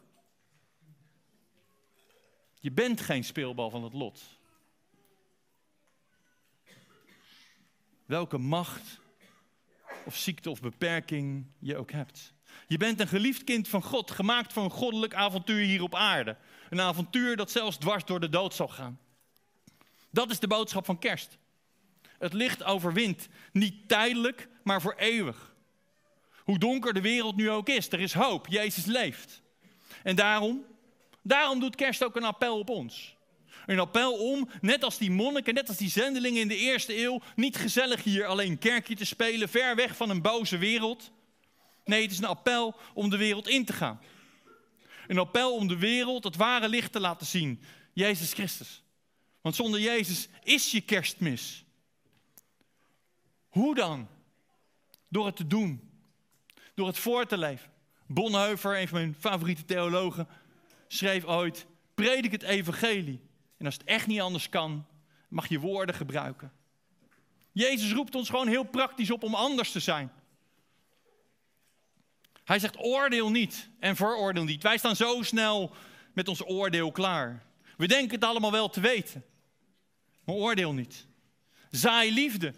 Je 2.60 2.72
bent 2.72 3.02
geen 3.02 3.24
speelbal 3.24 3.70
van 3.70 3.84
het 3.84 3.94
lot. 3.94 4.22
Welke 8.06 8.38
macht 8.38 9.00
of 10.06 10.16
ziekte 10.16 10.50
of 10.50 10.62
beperking 10.62 11.46
je 11.60 11.78
ook 11.78 11.92
hebt. 11.92 12.34
Je 12.67 12.78
bent 12.78 13.00
een 13.00 13.08
geliefd 13.08 13.43
kind 13.43 13.67
van 13.67 13.84
God, 13.84 14.12
gemaakt 14.12 14.54
voor 14.54 14.63
een 14.63 14.70
goddelijk 14.70 15.13
avontuur 15.13 15.65
hier 15.65 15.82
op 15.82 15.96
aarde. 15.96 16.38
Een 16.70 16.82
avontuur 16.82 17.36
dat 17.36 17.52
zelfs 17.52 17.78
dwars 17.78 18.06
door 18.06 18.20
de 18.20 18.30
dood 18.30 18.54
zal 18.54 18.67
gaan. 18.67 19.00
Dat 20.10 20.30
is 20.30 20.39
de 20.39 20.48
boodschap 20.48 20.86
van 20.86 21.00
kerst. 21.00 21.38
Het 22.20 22.34
licht 22.34 22.63
overwint, 22.63 23.28
niet 23.52 23.88
tijdelijk, 23.88 24.48
maar 24.63 24.82
voor 24.82 24.96
eeuwig. 24.98 25.56
Hoe 26.38 26.58
donker 26.58 26.93
de 26.93 27.02
wereld 27.02 27.36
nu 27.36 27.50
ook 27.50 27.70
is, 27.70 27.91
er 27.91 28.00
is 28.00 28.13
hoop. 28.13 28.48
Jezus 28.48 28.86
leeft. 28.86 29.41
En 30.04 30.15
daarom, 30.15 30.65
daarom 31.22 31.60
doet 31.60 31.76
kerst 31.76 32.04
ook 32.04 32.15
een 32.15 32.24
appel 32.24 32.60
op 32.60 32.70
ons. 32.70 33.15
Een 33.65 33.80
appel 33.80 34.13
om, 34.13 34.50
net 34.62 34.84
als 34.84 34.98
die 34.98 35.12
monniken, 35.12 35.54
net 35.54 35.67
als 35.67 35.78
die 35.78 35.89
zendelingen 35.89 36.41
in 36.41 36.48
de 36.48 36.56
eerste 36.56 36.98
eeuw, 36.98 37.22
niet 37.36 37.56
gezellig 37.56 38.04
hier 38.04 38.26
alleen 38.26 38.58
kerkje 38.58 38.96
te 38.96 39.06
spelen, 39.06 39.50
ver 39.50 39.76
weg 39.76 39.96
van 39.96 40.10
een 40.10 40.22
boze 40.22 40.58
wereld. 40.58 41.12
Nee, 41.88 42.02
het 42.02 42.12
is 42.12 42.17
een 42.17 42.26
appel 42.26 42.76
om 42.93 43.10
de 43.10 43.17
wereld 43.17 43.47
in 43.47 43.65
te 43.65 43.73
gaan. 43.73 44.00
Een 45.08 45.17
appel 45.17 45.56
om 45.56 45.67
de 45.67 45.78
wereld 45.78 46.23
het 46.23 46.36
ware 46.36 46.69
licht 46.69 46.91
te 46.91 47.00
laten 47.00 47.28
zien. 47.28 47.62
Jezus 47.93 48.34
Christus. 48.34 48.84
Want 49.41 49.56
zonder 49.56 49.80
Jezus 49.80 50.28
is 50.43 50.71
je 50.71 50.82
kerstmis. 50.82 51.65
Hoe 53.47 53.76
dan? 53.76 54.08
Door 55.08 55.26
het 55.26 55.36
te 55.36 55.47
doen. 55.47 55.91
Door 56.73 56.88
het 56.88 56.97
voor 56.97 57.26
te 57.26 57.38
leven. 57.38 57.71
Bonhoeffer, 58.08 58.80
een 58.80 58.88
van 58.88 59.00
mijn 59.00 59.15
favoriete 59.19 59.65
theologen, 59.65 60.28
schreef 60.88 61.26
ooit: 61.26 61.65
Predik 61.95 62.32
het 62.32 62.43
evangelie. 62.43 63.21
En 63.58 63.65
als 63.65 63.73
het 63.73 63.84
echt 63.84 64.08
niet 64.08 64.21
anders 64.21 64.50
kan, 64.50 64.86
mag 65.28 65.47
je 65.47 65.60
woorden 65.60 65.95
gebruiken. 65.95 66.52
Jezus 67.52 67.93
roept 67.93 68.15
ons 68.15 68.30
gewoon 68.30 68.47
heel 68.47 68.63
praktisch 68.63 69.12
op 69.12 69.23
om 69.23 69.36
anders 69.36 69.71
te 69.71 69.80
zijn. 69.80 70.12
Hij 72.48 72.60
zegt 72.60 72.78
oordeel 72.78 73.30
niet 73.32 73.70
en 73.80 73.96
veroordeel 73.96 74.44
niet. 74.44 74.64
Wij 74.64 74.78
staan 74.78 74.96
zo 74.96 75.22
snel 75.22 75.76
met 76.14 76.28
ons 76.28 76.46
oordeel 76.46 76.92
klaar. 76.92 77.46
We 77.78 77.88
denken 77.88 78.16
het 78.16 78.24
allemaal 78.24 78.52
wel 78.52 78.70
te 78.70 78.80
weten. 78.80 79.26
Maar 80.24 80.36
oordeel 80.36 80.74
niet. 80.74 81.06
Zaai 81.72 82.14
liefde. 82.14 82.54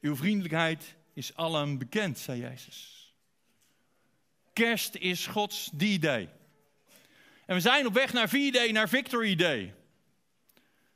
Uw 0.00 0.16
vriendelijkheid 0.16 0.94
is 1.12 1.34
allen 1.34 1.78
bekend, 1.78 2.18
zei 2.18 2.40
Jezus. 2.40 3.12
Kerst 4.52 4.94
is 4.94 5.26
Gods 5.26 5.70
D-Day. 5.76 6.28
En 7.46 7.54
we 7.54 7.60
zijn 7.60 7.86
op 7.86 7.94
weg 7.94 8.12
naar 8.12 8.28
V-Day, 8.28 8.70
naar 8.70 8.88
Victory 8.88 9.34
Day. 9.34 9.74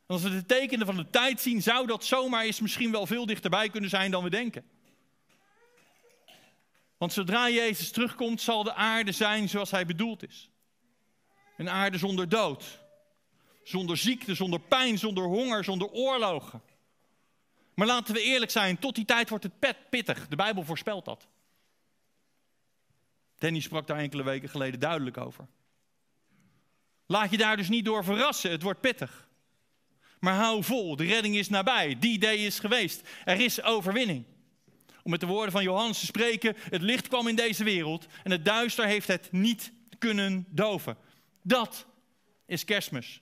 als 0.07 0.23
we 0.23 0.31
de 0.31 0.47
tekenen 0.47 0.87
van 0.87 0.97
de 0.97 1.11
tijd 1.11 1.41
zien, 1.41 1.63
zou 1.63 1.87
dat 1.87 2.05
zomaar 2.05 2.45
eens 2.45 2.61
misschien 2.61 2.91
wel 2.91 3.07
veel 3.07 3.27
dichterbij 3.27 3.69
kunnen 3.69 3.91
zijn 3.91 4.11
dan 4.11 4.23
we 4.23 4.31
denken. 4.31 4.65
Want 7.07 7.19
zodra 7.19 7.51
Jezus 7.51 7.91
terugkomt, 7.91 8.41
zal 8.41 8.63
de 8.63 8.75
aarde 8.75 9.13
zijn 9.13 9.49
zoals 9.49 9.71
hij 9.71 9.87
bedoeld 9.87 10.29
is. 10.29 10.51
Een 11.57 11.71
aarde 11.71 11.99
zonder 11.99 12.29
dood, 12.29 12.81
zonder 13.63 13.97
ziekte, 13.97 14.35
zonder 14.35 14.61
pijn, 14.61 14.99
zonder 14.99 15.25
honger, 15.25 15.65
zonder 15.65 15.89
oorlogen. 15.89 16.63
Maar 17.75 17.87
laten 17.87 18.15
we 18.15 18.21
eerlijk 18.21 18.51
zijn, 18.51 18.79
tot 18.79 18.95
die 18.95 19.05
tijd 19.05 19.29
wordt 19.29 19.45
het 19.45 19.59
pet 19.59 19.77
pittig. 19.91 20.29
De 20.29 20.37
Bijbel 20.37 20.65
voorspelt 20.65 21.05
dat. 21.05 21.29
Danny 23.39 23.61
sprak 23.61 23.87
daar 23.87 23.99
enkele 23.99 24.23
weken 24.23 24.49
geleden 24.49 24.81
duidelijk 24.81 25.17
over. 25.17 25.47
Laat 27.07 27.31
je 27.31 27.37
daar 27.37 27.57
dus 27.57 27.69
niet 27.69 27.85
door 27.85 28.05
verrassen, 28.05 28.51
het 28.51 28.63
wordt 28.63 28.81
pittig. 28.81 29.29
Maar 30.21 30.35
hou 30.35 30.65
vol, 30.65 30.97
de 30.97 31.05
redding 31.05 31.37
is 31.37 31.49
nabij, 31.49 31.99
die 31.99 32.19
day 32.19 32.37
is 32.37 32.59
geweest, 32.59 33.09
er 33.25 33.41
is 33.41 33.63
overwinning. 33.63 34.25
Om 35.07 35.13
met 35.13 35.21
de 35.21 35.27
woorden 35.27 35.53
van 35.53 35.63
Johannes 35.63 35.99
te 35.99 36.07
spreken, 36.07 36.57
het 36.59 36.83
licht 36.83 37.09
kwam 37.09 37.29
in 37.29 37.37
deze 37.37 37.65
wereld 37.65 38.07
en 38.23 38.31
het 38.31 38.45
duister 38.45 38.87
heeft 38.87 39.07
het 39.07 39.33
niet 39.33 39.73
kunnen 39.99 40.47
doven. 40.49 40.97
Dat 41.43 41.87
is 42.47 42.65
kerstmis. 42.65 43.21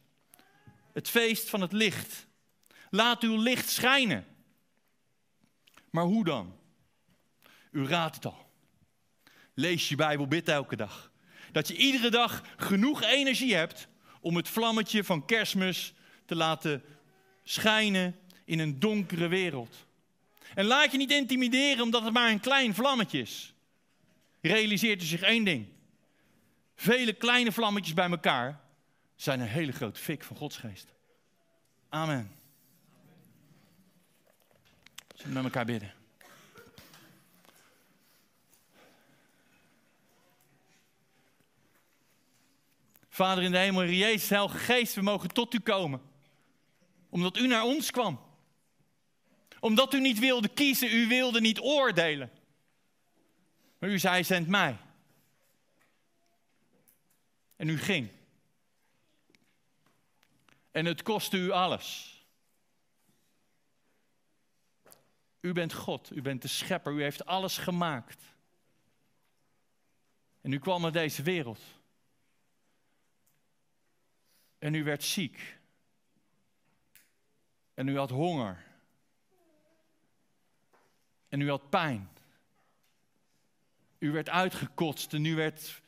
Het 0.93 1.11
feest 1.11 1.49
van 1.51 1.61
het 1.61 1.73
licht. 1.73 2.27
Laat 2.91 3.23
uw 3.23 3.43
licht 3.43 3.69
schijnen. 3.69 4.27
Maar 5.91 6.05
hoe 6.05 6.25
dan? 6.25 6.57
U 7.71 7.87
raadt 7.87 8.15
het 8.15 8.27
al. 8.27 8.51
Lees 9.55 9.89
je 9.89 9.97
Bijbel, 9.97 10.27
bid 10.27 10.49
elke 10.49 10.77
dag. 10.77 11.11
Dat 11.53 11.69
je 11.69 11.77
iedere 11.77 12.11
dag 12.11 12.43
genoeg 12.57 13.03
energie 13.03 13.55
hebt 13.55 13.89
om 14.21 14.37
het 14.37 14.49
vlammetje 14.49 15.05
van 15.05 15.25
kerstmis 15.25 15.95
te 16.27 16.35
laten 16.35 16.83
schijnen 17.43 18.19
in 18.45 18.59
een 18.59 18.79
donkere 18.79 19.29
wereld. 19.29 19.84
En 20.55 20.65
laat 20.65 20.93
je 20.93 20.99
niet 20.99 21.11
intimideren 21.11 21.83
omdat 21.83 22.03
het 22.03 22.13
maar 22.13 22.31
een 22.31 22.41
klein 22.41 22.75
vlammetje 22.75 23.21
is. 23.21 23.55
Realiseert 24.41 25.03
u 25.03 25.05
zich 25.05 25.21
één 25.21 25.45
ding. 25.45 25.69
Vele 26.75 27.13
kleine 27.13 27.53
vlammetjes 27.53 27.95
bij 27.95 28.11
elkaar 28.11 28.61
zijn 29.17 29.41
een 29.41 29.47
hele 29.47 29.73
grote 29.73 30.01
fik 30.01 30.25
van 30.25 30.37
Gods 30.37 30.57
geest. 30.57 30.87
Amen. 31.89 32.37
Zullen 35.15 35.29
we 35.29 35.35
met 35.35 35.45
elkaar 35.45 35.65
bidden? 35.65 35.93
Vader 43.09 43.45
in 43.45 43.53
de 43.53 43.59
hemel, 43.59 43.85
Jezus, 43.85 44.29
Heilige 44.29 44.59
Geest, 44.59 44.95
we 44.95 45.03
mogen 45.03 45.29
tot 45.29 45.55
u 45.55 45.61
komen. 45.61 46.01
Omdat 47.09 47.37
u 47.37 47.47
naar 47.47 47.63
ons 47.63 47.91
kwam. 47.91 48.21
Omdat 49.65 49.95
u 49.95 50.01
niet 50.01 50.19
wilde 50.19 50.49
kiezen, 50.49 50.95
u 50.95 51.09
wilde 51.09 51.41
niet 51.41 51.61
oordelen. 51.61 52.31
Maar 53.79 53.91
u 53.91 53.99
zei, 53.99 54.25
zend 54.25 54.49
mij. 54.49 54.77
En 57.57 57.69
u 57.69 57.79
ging. 57.79 58.09
En 60.71 60.85
het 60.85 61.03
kostte 61.03 61.37
u 61.37 61.51
alles. 61.51 62.19
U 65.41 65.53
bent 65.53 65.73
God, 65.73 66.11
u 66.17 66.23
bent 66.23 66.43
de 66.43 66.49
schepper, 66.49 66.93
u 66.93 67.03
heeft 67.03 67.27
alles 67.27 67.59
gemaakt. 67.59 68.23
En 70.41 70.53
u 70.53 70.59
kwam 70.59 70.83
naar 70.83 70.93
deze 70.93 71.23
wereld. 71.23 71.61
En 74.59 74.75
u 74.75 74.85
werd 74.85 75.03
ziek. 75.03 75.59
En 77.75 77.89
u 77.89 77.99
had 77.99 78.11
honger. 78.11 78.73
En 81.35 81.41
u 81.41 81.49
had 81.49 81.71
pijn. 81.71 82.09
U 83.99 84.11
werd 84.13 84.29
uitgekotst 84.29 85.13
en 85.13 85.25
u 85.25 85.35
werd 85.35 85.83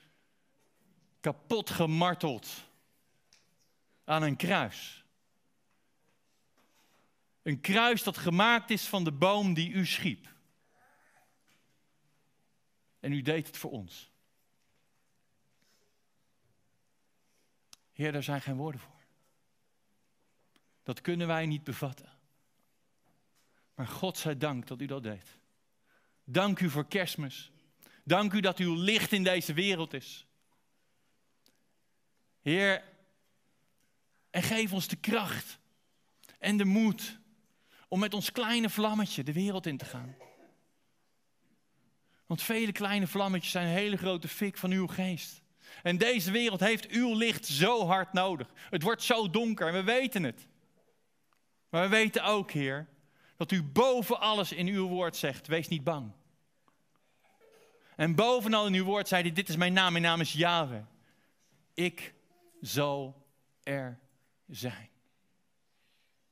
kapot 1.20 1.70
gemarteld 1.70 2.48
aan 4.04 4.22
een 4.22 4.36
kruis. 4.36 5.04
Een 7.42 7.60
kruis 7.60 8.02
dat 8.02 8.16
gemaakt 8.16 8.70
is 8.70 8.86
van 8.86 9.04
de 9.04 9.12
boom 9.12 9.54
die 9.54 9.70
u 9.70 9.86
schiep. 9.86 10.34
En 13.00 13.12
u 13.12 13.22
deed 13.22 13.46
het 13.46 13.56
voor 13.56 13.70
ons. 13.70 14.10
Heer, 17.92 18.12
daar 18.12 18.22
zijn 18.22 18.42
geen 18.42 18.56
woorden 18.56 18.80
voor. 18.80 19.00
Dat 20.82 21.00
kunnen 21.00 21.26
wij 21.26 21.46
niet 21.46 21.64
bevatten. 21.64 22.15
Maar 23.76 23.86
God 23.86 24.18
zij 24.18 24.38
dank 24.38 24.66
dat 24.66 24.80
u 24.80 24.86
dat 24.86 25.02
deed. 25.02 25.38
Dank 26.24 26.60
u 26.60 26.70
voor 26.70 26.86
kerstmis. 26.86 27.50
Dank 28.04 28.32
u 28.32 28.40
dat 28.40 28.58
uw 28.58 28.74
licht 28.74 29.12
in 29.12 29.24
deze 29.24 29.52
wereld 29.52 29.92
is. 29.92 30.26
Heer, 32.40 32.82
en 34.30 34.42
geef 34.42 34.72
ons 34.72 34.88
de 34.88 34.96
kracht 34.96 35.58
en 36.38 36.56
de 36.56 36.64
moed 36.64 37.18
om 37.88 37.98
met 37.98 38.14
ons 38.14 38.32
kleine 38.32 38.70
vlammetje 38.70 39.24
de 39.24 39.32
wereld 39.32 39.66
in 39.66 39.76
te 39.76 39.84
gaan. 39.84 40.16
Want 42.26 42.42
vele 42.42 42.72
kleine 42.72 43.06
vlammetjes 43.06 43.52
zijn 43.52 43.66
een 43.66 43.72
hele 43.72 43.96
grote 43.96 44.28
fik 44.28 44.56
van 44.56 44.70
uw 44.70 44.86
geest. 44.86 45.42
En 45.82 45.98
deze 45.98 46.30
wereld 46.30 46.60
heeft 46.60 46.86
uw 46.86 47.14
licht 47.14 47.46
zo 47.46 47.86
hard 47.86 48.12
nodig. 48.12 48.52
Het 48.70 48.82
wordt 48.82 49.02
zo 49.02 49.30
donker 49.30 49.66
en 49.66 49.72
we 49.72 49.82
weten 49.82 50.22
het. 50.22 50.46
Maar 51.68 51.82
we 51.82 51.88
weten 51.88 52.24
ook, 52.24 52.50
Heer, 52.50 52.88
dat 53.36 53.50
u 53.50 53.62
boven 53.62 54.20
alles 54.20 54.52
in 54.52 54.66
uw 54.66 54.88
woord 54.88 55.16
zegt: 55.16 55.46
wees 55.46 55.68
niet 55.68 55.84
bang. 55.84 56.12
En 57.96 58.14
bovenal 58.14 58.66
in 58.66 58.74
uw 58.74 58.84
woord 58.84 59.08
zei 59.08 59.22
hij: 59.22 59.32
Dit 59.32 59.48
is 59.48 59.56
mijn 59.56 59.72
naam, 59.72 59.92
mijn 59.92 60.04
naam 60.04 60.20
is 60.20 60.32
Yahweh. 60.32 60.82
Ik 61.74 62.14
zal 62.60 63.26
er 63.62 63.98
zijn. 64.46 64.88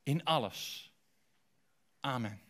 In 0.02 0.24
alles. 0.24 0.92
Amen. 2.00 2.43